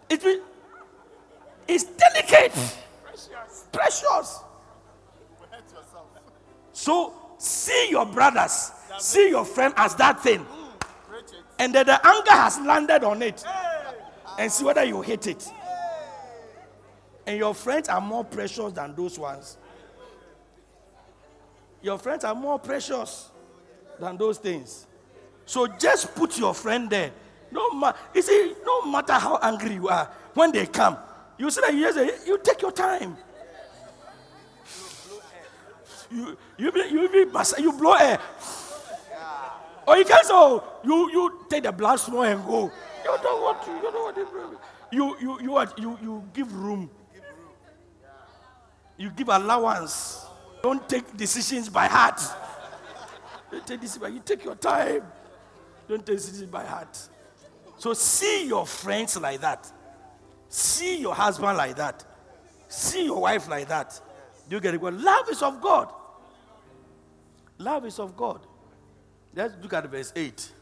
[0.08, 0.42] It
[1.66, 2.52] it's delicate,
[3.02, 3.64] Precious.
[3.72, 4.40] precious.
[6.72, 10.46] So see your brothers, see your friend as that thing.
[11.60, 13.44] And that the anger has landed on it,
[14.38, 15.46] and see whether you hate it.
[17.26, 19.58] And your friends are more precious than those ones.
[21.82, 23.30] Your friends are more precious
[23.98, 24.86] than those things.
[25.46, 27.12] So just put your friend there.
[27.50, 30.96] No ma- you see, no matter how angry you are, when they come,
[31.38, 33.16] you see that you, just- you take your time.
[36.10, 37.24] You you be, you be
[37.62, 38.18] you blow air.
[39.90, 42.70] Or you can so oh, you you take the blood small and go.
[43.02, 43.70] You don't want to.
[43.72, 44.96] You don't want to.
[44.96, 46.88] You you you what you you give room.
[48.96, 50.24] You give allowance.
[50.62, 52.20] Don't take decisions by heart.
[53.50, 55.02] Don't take this, you take your time.
[55.88, 56.96] Don't take decisions by heart.
[57.76, 59.72] So see your friends like that.
[60.48, 62.04] See your husband like that.
[62.68, 64.00] See your wife like that.
[64.48, 64.80] Do you get it?
[64.80, 65.92] Well, love is of God.
[67.58, 68.46] Love is of God.
[69.34, 70.52] Let's look at verse 8.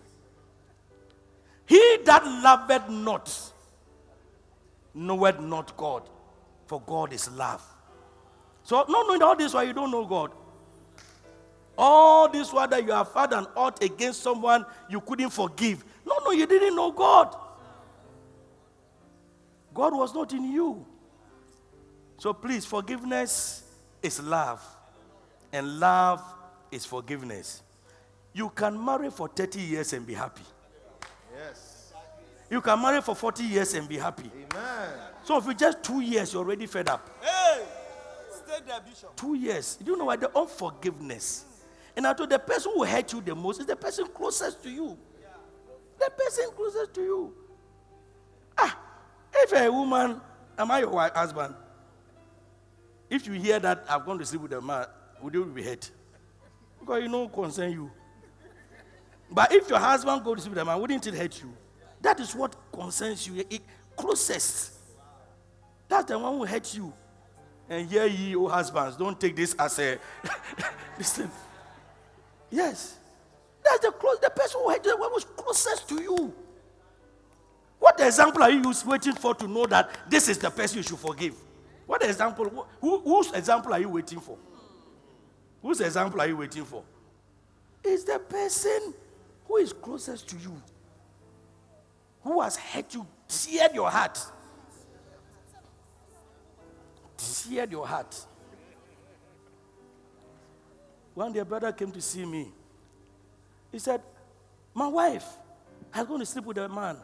[1.66, 3.52] He that loveth not
[4.94, 6.08] knoweth not God,
[6.66, 7.62] for God is love.
[8.62, 10.32] So, not knowing all this why you don't know God.
[11.76, 15.84] All this while that you have had an ought against someone you couldn't forgive.
[16.04, 17.34] No, no, you didn't know God.
[19.72, 20.84] God was not in you.
[22.18, 23.62] So please, forgiveness
[24.02, 24.60] is love,
[25.52, 26.20] and love
[26.72, 27.62] is forgiveness.
[28.38, 30.44] You can marry for 30 years and be happy.
[31.36, 31.92] Yes.
[32.48, 34.30] You can marry for 40 years and be happy.
[34.32, 34.90] Amen.
[35.24, 37.10] So if you just two years, you're already fed up.
[37.20, 37.64] Hey!
[38.30, 39.16] Stay there, Bishop.
[39.16, 39.74] Two years.
[39.82, 40.14] Do you know why?
[40.14, 41.46] The unforgiveness.
[41.96, 44.70] And I told the person who hurt you the most is the person closest to
[44.70, 44.96] you.
[45.98, 47.34] The person closest to you.
[48.56, 48.78] Ah,
[49.34, 50.20] if a woman,
[50.56, 51.56] am I your wife, husband?
[53.10, 54.86] If you hear that I've gone to sleep with a man,
[55.20, 55.90] would you be hurt?
[56.78, 57.90] Because you know concern you.
[59.30, 61.52] But if your husband goes to a man, wouldn't it hurt you?
[62.00, 63.44] That is what concerns you.
[63.50, 63.62] It
[63.96, 64.72] closest.
[65.88, 66.92] That's the one who hurt you.
[67.68, 69.98] And hear ye, O husbands, don't take this as a
[70.98, 71.30] listen.
[72.50, 72.96] Yes.
[73.62, 76.34] That's the close the person who hurt you, the one who's closest to you.
[77.78, 80.98] What example are you waiting for to know that this is the person you should
[80.98, 81.34] forgive?
[81.86, 82.66] What example?
[82.80, 84.36] Who, whose example are you waiting for?
[85.62, 86.82] Whose example are you waiting for?
[87.84, 88.94] It's the person
[89.48, 90.62] who is closest to you,
[92.22, 94.18] who has hurt you, teared your heart.
[97.16, 98.14] Teared your heart.
[101.14, 102.52] One day, a brother came to see me.
[103.72, 104.02] He said,
[104.74, 105.26] My wife
[105.90, 106.96] has gone to sleep with a man.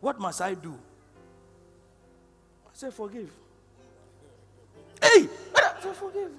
[0.00, 0.78] What must I do?
[2.66, 3.30] I said, Forgive.
[5.00, 5.28] Hey!
[5.54, 6.30] I said, Forgive.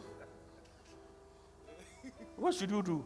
[2.36, 3.05] What should you do?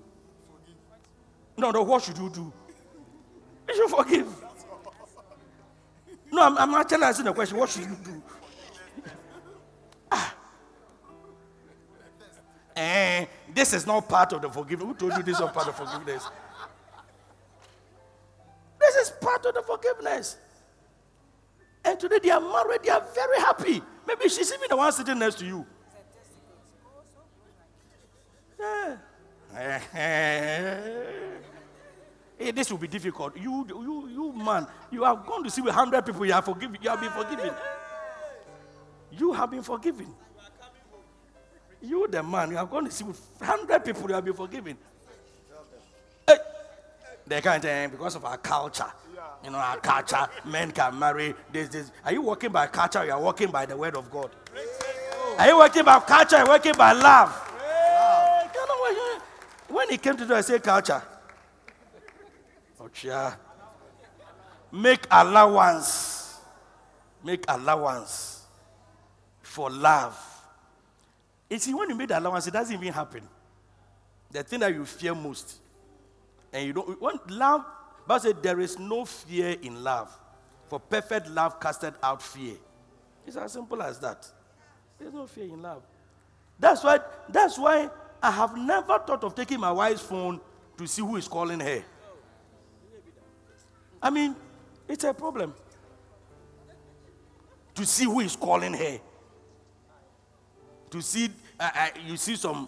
[1.59, 2.53] No, no, what should you do?
[3.67, 4.27] You should forgive.
[6.31, 7.57] No, I'm, I'm actually asking the question.
[7.57, 8.23] What should you do?
[10.09, 10.35] Ah.
[12.77, 14.87] Eh, this is not part of the forgiveness.
[14.87, 16.29] Who told you this is not part of forgiveness?
[18.79, 20.37] This is part of the forgiveness.
[21.83, 23.81] And today they are married, they are very happy.
[24.07, 25.65] Maybe she's even the one sitting next to you.
[28.57, 28.95] Yeah.
[32.39, 33.35] Hey, this will be difficult.
[33.37, 36.77] You, you, you, man, you have gone to see with 100 people, you have, forgiven,
[36.81, 37.53] you have been forgiven.
[39.11, 40.07] You have been forgiven.
[41.81, 44.77] You, the man, you have gone to see with 100 people, you have been forgiven.
[46.25, 46.37] Hey,
[47.27, 48.91] they can't, uh, because of our culture.
[49.43, 51.33] You know, our culture, men can marry.
[51.51, 51.91] This, this.
[52.03, 53.05] Are you walking by culture?
[53.05, 54.31] You are walking by the word of God.
[55.37, 56.37] Are you working by culture?
[56.37, 57.45] You are you working by love?
[59.69, 61.01] When he came to do, I said culture.
[63.03, 63.35] Yeah.
[64.71, 66.37] Make allowance.
[67.23, 68.45] Make allowance
[69.41, 70.17] for love.
[71.49, 73.23] You see, when you make allowance, it doesn't even happen.
[74.31, 75.57] The thing that you fear most.
[76.53, 77.65] And you don't want love
[78.09, 80.11] but said, There is no fear in love,
[80.67, 82.55] for perfect love casted out fear.
[83.27, 84.27] It's as simple as that.
[84.97, 85.83] There's no fear in love.
[86.59, 87.87] That's why, that's why
[88.21, 90.41] I have never thought of taking my wife's phone
[90.77, 91.83] to see who is calling her.
[94.01, 94.35] I mean,
[94.87, 95.53] it's a problem
[97.75, 98.99] to see who is calling her.
[100.91, 101.29] To see,
[101.59, 102.67] uh, uh, you see some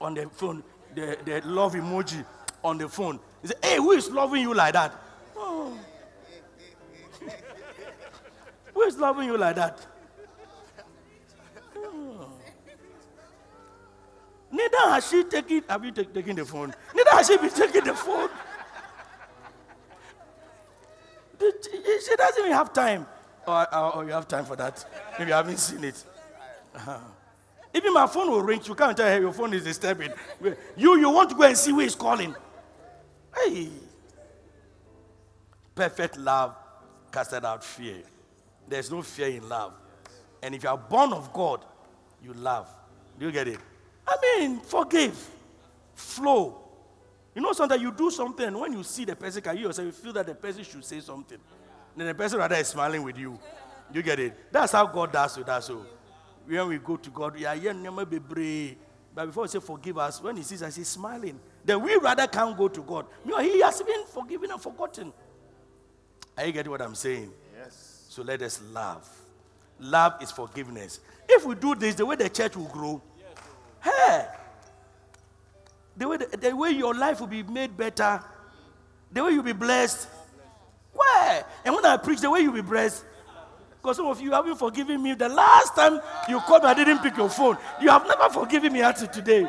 [0.00, 0.62] on the phone,
[0.94, 2.24] the, the love emoji
[2.62, 3.20] on the phone.
[3.42, 4.92] He said, Hey, who is loving you like that?
[5.36, 5.78] Oh.
[8.74, 9.86] who is loving you like that?
[14.54, 16.72] Neither has she taken, have you take, taken the phone?
[16.94, 18.28] Neither has she been taking the phone.
[21.40, 23.06] She doesn't even have time.
[23.46, 24.84] Or, or, or, you have time for that.
[25.18, 26.02] Maybe you haven't seen it.
[26.74, 26.98] Uh-huh.
[27.74, 28.60] Even my phone will ring.
[28.64, 30.12] You can't tell her your phone is disturbing.
[30.76, 32.34] You, you want to go and see who is calling.
[33.36, 33.68] Hey.
[35.74, 36.54] Perfect love
[37.12, 38.02] casted out fear.
[38.68, 39.74] There's no fear in love.
[40.42, 41.64] And if you are born of God,
[42.22, 42.68] you love.
[43.18, 43.58] Do you get it?
[44.06, 45.30] I mean, forgive,
[45.94, 46.63] flow.
[47.34, 49.86] You know, sometimes you do something, and when you see the person, can you yourself
[49.86, 51.38] you feel that the person should say something.
[51.96, 53.38] Then the person rather is smiling with you.
[53.92, 54.52] You get it?
[54.52, 55.66] That's how God does with us.
[55.66, 55.84] So
[56.46, 58.76] when we go to God, yeah, yeah, never be brave.
[59.14, 61.38] But before we say forgive us, when he sees us, he's smiling.
[61.64, 63.06] Then we rather can't go to God.
[63.24, 65.12] You know, he has been forgiven and forgotten.
[66.36, 67.32] Are you getting what I'm saying?
[67.56, 68.06] Yes.
[68.08, 69.08] So let us love.
[69.78, 71.00] Love is forgiveness.
[71.28, 73.92] If we do this, the way the church will grow, yes.
[73.92, 74.26] hey,
[75.96, 78.22] the way, the, the way your life will be made better,
[79.12, 80.08] the way you'll be blessed.
[80.92, 81.42] Why?
[81.64, 83.04] And when I preach, the way you'll be blessed,
[83.80, 85.14] because some of you haven't forgiven me.
[85.14, 87.58] The last time you called me, I didn't pick your phone.
[87.80, 89.46] You have never forgiven me until today.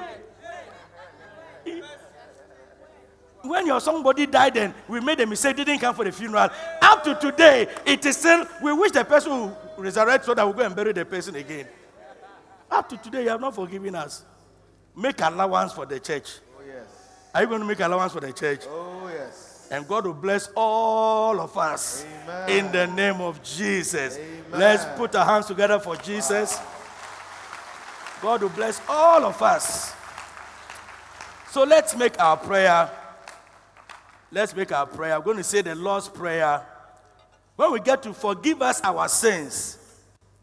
[3.48, 6.50] when your somebody died and we made a mistake, didn't come for the funeral,
[6.82, 10.54] up to today, it is still, we wish the person will resurrect so that we'll
[10.54, 11.68] go and bury the person again.
[12.70, 14.26] Up to today, you have not forgiven us.
[14.96, 16.40] Make allowance for the church.
[16.58, 16.86] Oh, yes.
[17.34, 18.62] Are you going to make allowance for the church?
[18.68, 19.68] Oh, yes.
[19.72, 22.50] And God will bless all of us Amen.
[22.50, 24.18] in the name of Jesus.
[24.18, 24.44] Amen.
[24.52, 26.60] Let's put our hands together for Jesus.
[28.22, 29.94] God will bless all of us.
[31.50, 32.90] So let's make our prayer.
[34.32, 35.16] Let's make our prayer.
[35.16, 36.62] I'm going to say the Lord's Prayer.
[37.56, 39.78] When we get to forgive us our sins,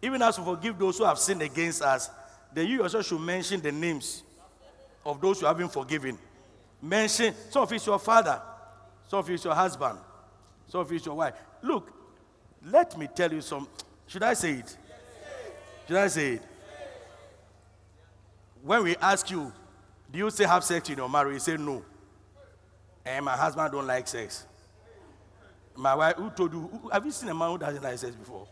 [0.01, 2.11] even as we forgive those who have sinned against us,
[2.55, 4.23] then you also should mention the names
[5.05, 6.19] of those who have been forgiven.
[6.81, 8.41] Mention, some of it's your father,
[9.09, 9.99] some of it's your husband,
[10.69, 11.35] some of it's your wife.
[11.63, 11.93] Look,
[12.65, 13.69] let me tell you some.
[14.07, 14.77] Should I say it?
[15.87, 16.43] Should I say it?
[18.63, 19.53] When we ask you,
[20.11, 21.35] do you still have sex in your marriage?
[21.35, 21.85] You say no.
[23.05, 24.47] And my husband don't like sex.
[25.75, 26.71] My wife, who told you?
[26.93, 28.47] Have you seen a man who doesn't like sex before?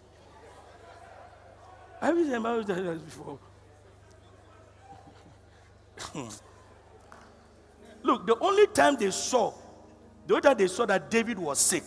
[2.00, 3.38] Have you seen a man who doesn't like sex before?
[6.00, 6.28] Hmm.
[8.02, 9.52] Look, the only time they saw,
[10.26, 11.84] the only time they saw that David was sick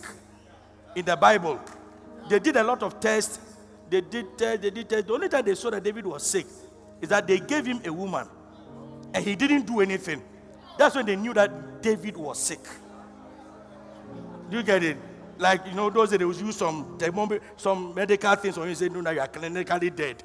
[0.94, 1.58] in the Bible,
[2.28, 3.38] they did a lot of tests.
[3.90, 5.06] They did tests, they did tests.
[5.06, 6.46] The only time they saw that David was sick
[7.00, 8.26] is that they gave him a woman
[9.12, 10.22] and he didn't do anything.
[10.78, 12.60] That's when they knew that David was sick.
[14.50, 14.96] Do you get it?
[15.38, 16.98] Like, you know, those days they would use some,
[17.56, 20.22] some medical things when you say, no, now you are clinically dead.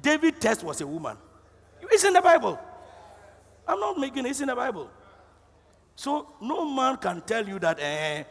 [0.00, 1.16] David test was a woman.
[1.82, 2.58] It's in the Bible.
[3.66, 4.90] I'm not making it, it's in the Bible.
[5.94, 8.24] So no man can tell you that, eh,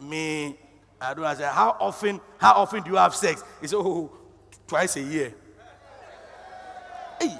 [0.00, 0.56] me,
[1.00, 1.46] I don't know.
[1.46, 3.42] How often, how often do you have sex?
[3.60, 4.10] He said, oh,
[4.66, 5.34] twice a year.
[7.20, 7.38] Hey.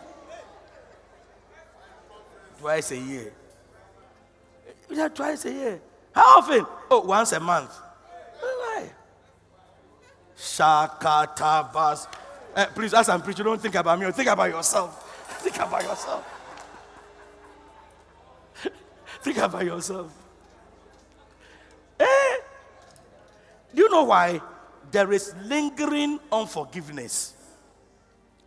[2.59, 3.33] Twice a year.
[4.93, 5.81] Said, twice a year.
[6.13, 6.67] How often?
[6.91, 7.73] Oh, once a month.
[8.41, 8.91] Why?
[10.37, 12.09] Shakatabas.
[12.57, 14.11] Eh, please, as I'm preaching, don't think about me.
[14.13, 15.05] Think about yourself.
[15.41, 16.25] Think about yourself.
[19.33, 20.13] Think about yourself.
[22.01, 22.37] Eh?
[23.75, 24.41] Do you know why?
[24.91, 27.35] There is lingering unforgiveness.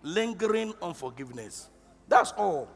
[0.02, 1.70] Lingering unforgiveness.
[2.08, 2.68] That's all.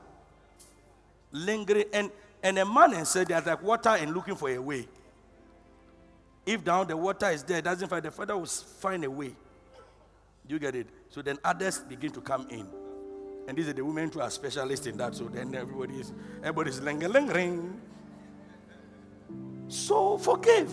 [1.32, 2.12] Lingering and
[2.43, 4.88] and a man and said there's like water and looking for a way.
[6.45, 9.36] If down the water is there, doesn't find the father will find a way.
[10.47, 10.88] You get it?
[11.10, 12.68] So then others begin to come in.
[13.47, 15.16] And these are the women who are specialists in that.
[15.16, 17.82] So then everybody is everybody's lingering, lingering.
[19.68, 20.70] So forgive.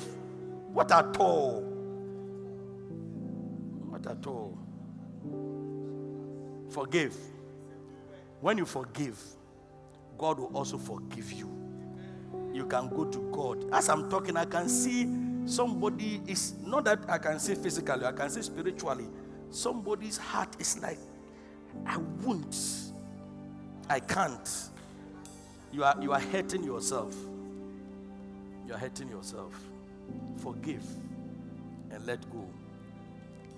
[0.72, 1.62] What at all?
[3.88, 4.58] What at all?
[6.70, 7.14] Forgive.
[8.40, 9.18] When you forgive,
[10.18, 11.50] God will also forgive you.
[12.52, 13.64] You can go to God.
[13.72, 15.06] As I'm talking, I can see
[15.46, 19.08] somebody is not that I can see physically, I can see spiritually.
[19.50, 20.98] Somebody's heart is like,
[21.86, 22.56] I won't.
[23.88, 24.70] I can't.
[25.72, 27.14] You are you are hurting yourself.
[28.66, 29.52] You are hurting yourself.
[30.42, 30.84] Forgive
[31.90, 32.44] and let go,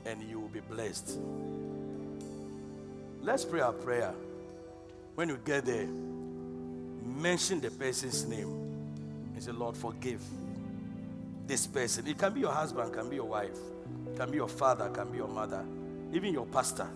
[0.06, 1.18] and you will be blessed.
[3.22, 4.12] Let's pray our prayer.
[5.14, 8.48] When you get there, mention the person's name
[9.34, 10.20] and say, Lord, forgive
[11.46, 12.06] this person.
[12.06, 13.56] It can be your husband, can be your wife,
[14.16, 15.64] can be your father, can be your mother,
[16.12, 16.88] even your pastor.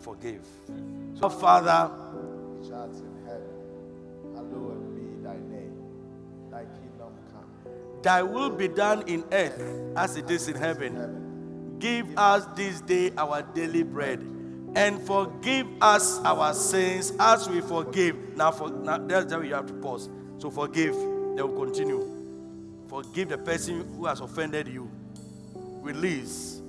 [0.00, 0.44] Forgive.
[1.18, 1.90] So, Father,
[8.02, 9.60] Thy will be done in earth
[9.96, 10.94] as it is in heaven.
[10.94, 11.76] Heaven.
[11.78, 14.20] Give us this day our daily bread,
[14.74, 18.36] and forgive us our sins as we forgive.
[18.36, 20.08] Now, for, now that's where you have to pause.
[20.38, 20.94] So forgive.
[20.94, 22.10] They will continue.
[22.88, 24.90] Forgive the person who has offended you.
[25.82, 26.60] Release.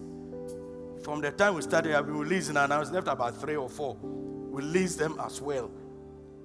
[1.04, 3.70] From the time we started, I've been releasing, and I was left about three or
[3.70, 3.98] four.
[4.02, 5.70] Release them as well.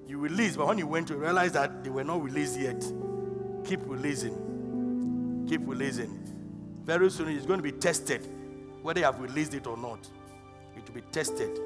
[0.07, 2.83] You release, but when you went to realize that they were not released yet,
[3.65, 5.45] keep releasing.
[5.47, 6.17] Keep releasing.
[6.85, 8.27] Very soon it's going to be tested
[8.81, 9.99] whether you have released it or not.
[10.75, 11.59] It will be tested.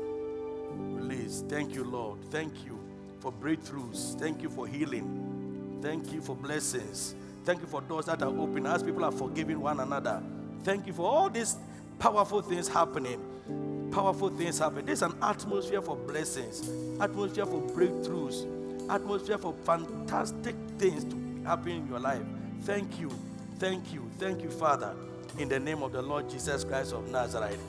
[0.71, 1.43] Release.
[1.47, 2.19] Thank you, Lord.
[2.31, 2.79] Thank you
[3.19, 4.19] for breakthroughs.
[4.19, 5.79] Thank you for healing.
[5.81, 7.15] Thank you for blessings.
[7.43, 10.21] Thank you for doors that are open as people are forgiving one another.
[10.63, 11.55] Thank you for all these
[11.99, 13.89] powerful things happening.
[13.91, 14.87] Powerful things happening.
[14.87, 16.69] There's an atmosphere for blessings,
[16.99, 21.15] atmosphere for breakthroughs, atmosphere for fantastic things to
[21.45, 22.21] happen in your life.
[22.63, 23.11] Thank you.
[23.59, 24.09] Thank you.
[24.19, 24.95] Thank you, Father,
[25.37, 27.59] in the name of the Lord Jesus Christ of Nazareth.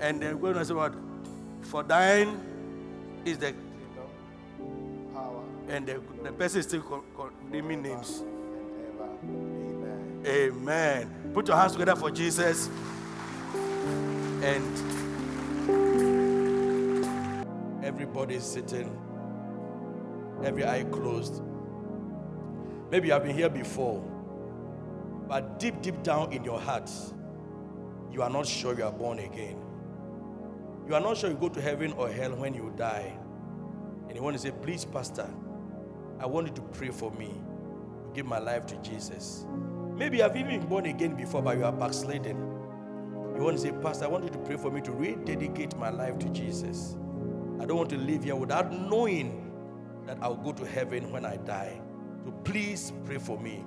[0.00, 0.94] And then we're going to say what?
[1.62, 2.40] For thine
[3.24, 7.02] is the Kingdom, power, and the, the person is still
[7.50, 8.22] naming names.
[9.24, 10.22] Amen.
[10.26, 11.30] Amen.
[11.34, 12.68] Put your hands together for Jesus.
[14.42, 14.98] And
[17.84, 18.96] everybody is sitting,
[20.44, 21.42] every eye closed.
[22.90, 24.02] Maybe you have been here before,
[25.28, 26.90] but deep, deep down in your heart,
[28.12, 29.58] you are not sure you are born again.
[30.86, 33.16] You are not sure you go to heaven or hell when you die.
[34.06, 35.28] And you want to say, Please, Pastor,
[36.20, 39.46] I want you to pray for me to give my life to Jesus.
[39.96, 42.36] Maybe you have even been born again before, but you are backslidden.
[43.34, 45.90] You want to say, Pastor, I want you to pray for me to rededicate my
[45.90, 46.96] life to Jesus.
[47.60, 49.50] I don't want to live here without knowing
[50.06, 51.80] that I'll go to heaven when I die.
[52.24, 53.64] So please pray for me.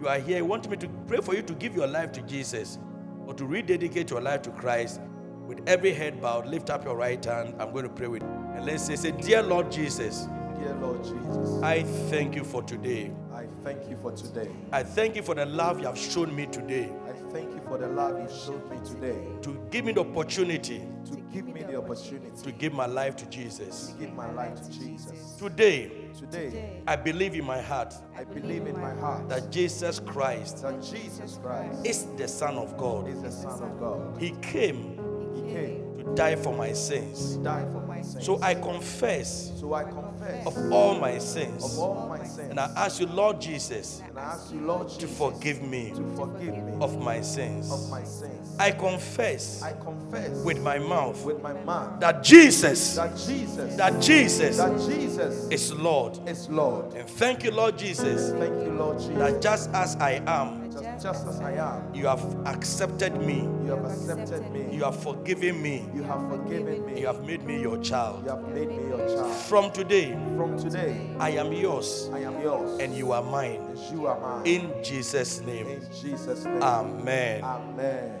[0.00, 2.22] You are here, you want me to pray for you to give your life to
[2.22, 2.78] Jesus
[3.26, 5.00] or to rededicate your life to Christ.
[5.46, 7.54] With every head bowed, lift up your right hand.
[7.58, 8.28] I'm going to pray with you.
[8.56, 10.26] And let's say, say, Dear Lord Jesus,
[10.58, 13.12] Dear Lord Jesus, I thank you for today.
[13.32, 14.50] I thank you for today.
[14.72, 17.78] I thank you for the love you have shown me today I thank you for
[17.78, 21.76] the love you showed me today to give me the opportunity to give me the
[21.76, 23.94] opportunity to give my life to Jesus.
[23.98, 25.34] give my life to Jesus.
[25.38, 30.62] Today, Today, I believe in my heart I believe in my heart that Jesus Christ
[30.62, 33.08] that Jesus Christ is the Son of God.
[33.08, 34.20] is the Son of God.
[34.20, 34.98] He came
[35.34, 37.36] He came to die for my sins.
[37.38, 38.24] die for my sins.
[38.26, 40.11] So I confess So I confess
[40.46, 41.78] of all my of sins.
[41.78, 42.50] all my sins.
[42.50, 46.04] And I ask you, Lord Jesus, And I ask you, Lord to forgive me to
[46.16, 47.70] forgive me of my sins.
[47.72, 48.56] of my sins.
[48.58, 54.00] I confess I confess with my mouth with my mouth that Jesus, that Jesus, that
[54.02, 56.18] Jesus that Jesus is Lord.
[56.28, 56.92] is Lord.
[56.94, 59.16] And thank you, Lord Jesus, Thank you, Lord Jesus.
[59.16, 63.70] that just as I am, just, just as I am, you have accepted me, you
[63.70, 64.68] have accepted me.
[64.74, 67.00] you have forgiven me, You have forgiven me.
[67.00, 68.24] you have made me your child.
[68.24, 69.34] You have made me your child.
[69.48, 72.78] From today, From today, I am yours I am yours.
[72.80, 73.60] and you are mine.
[73.60, 74.46] and you are mine.
[74.46, 76.62] In Jesus' name, In Jesus' name.
[76.62, 77.42] Amen.
[77.44, 78.20] Amen.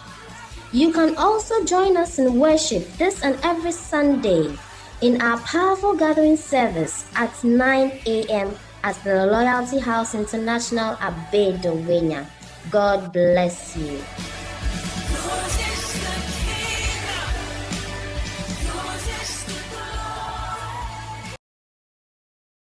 [0.73, 4.55] You can also join us in worship this and every Sunday
[5.01, 8.55] in our powerful gathering service at 9 a.m.
[8.81, 12.25] at the Loyalty House International at Bedouina.
[12.71, 13.99] God bless you.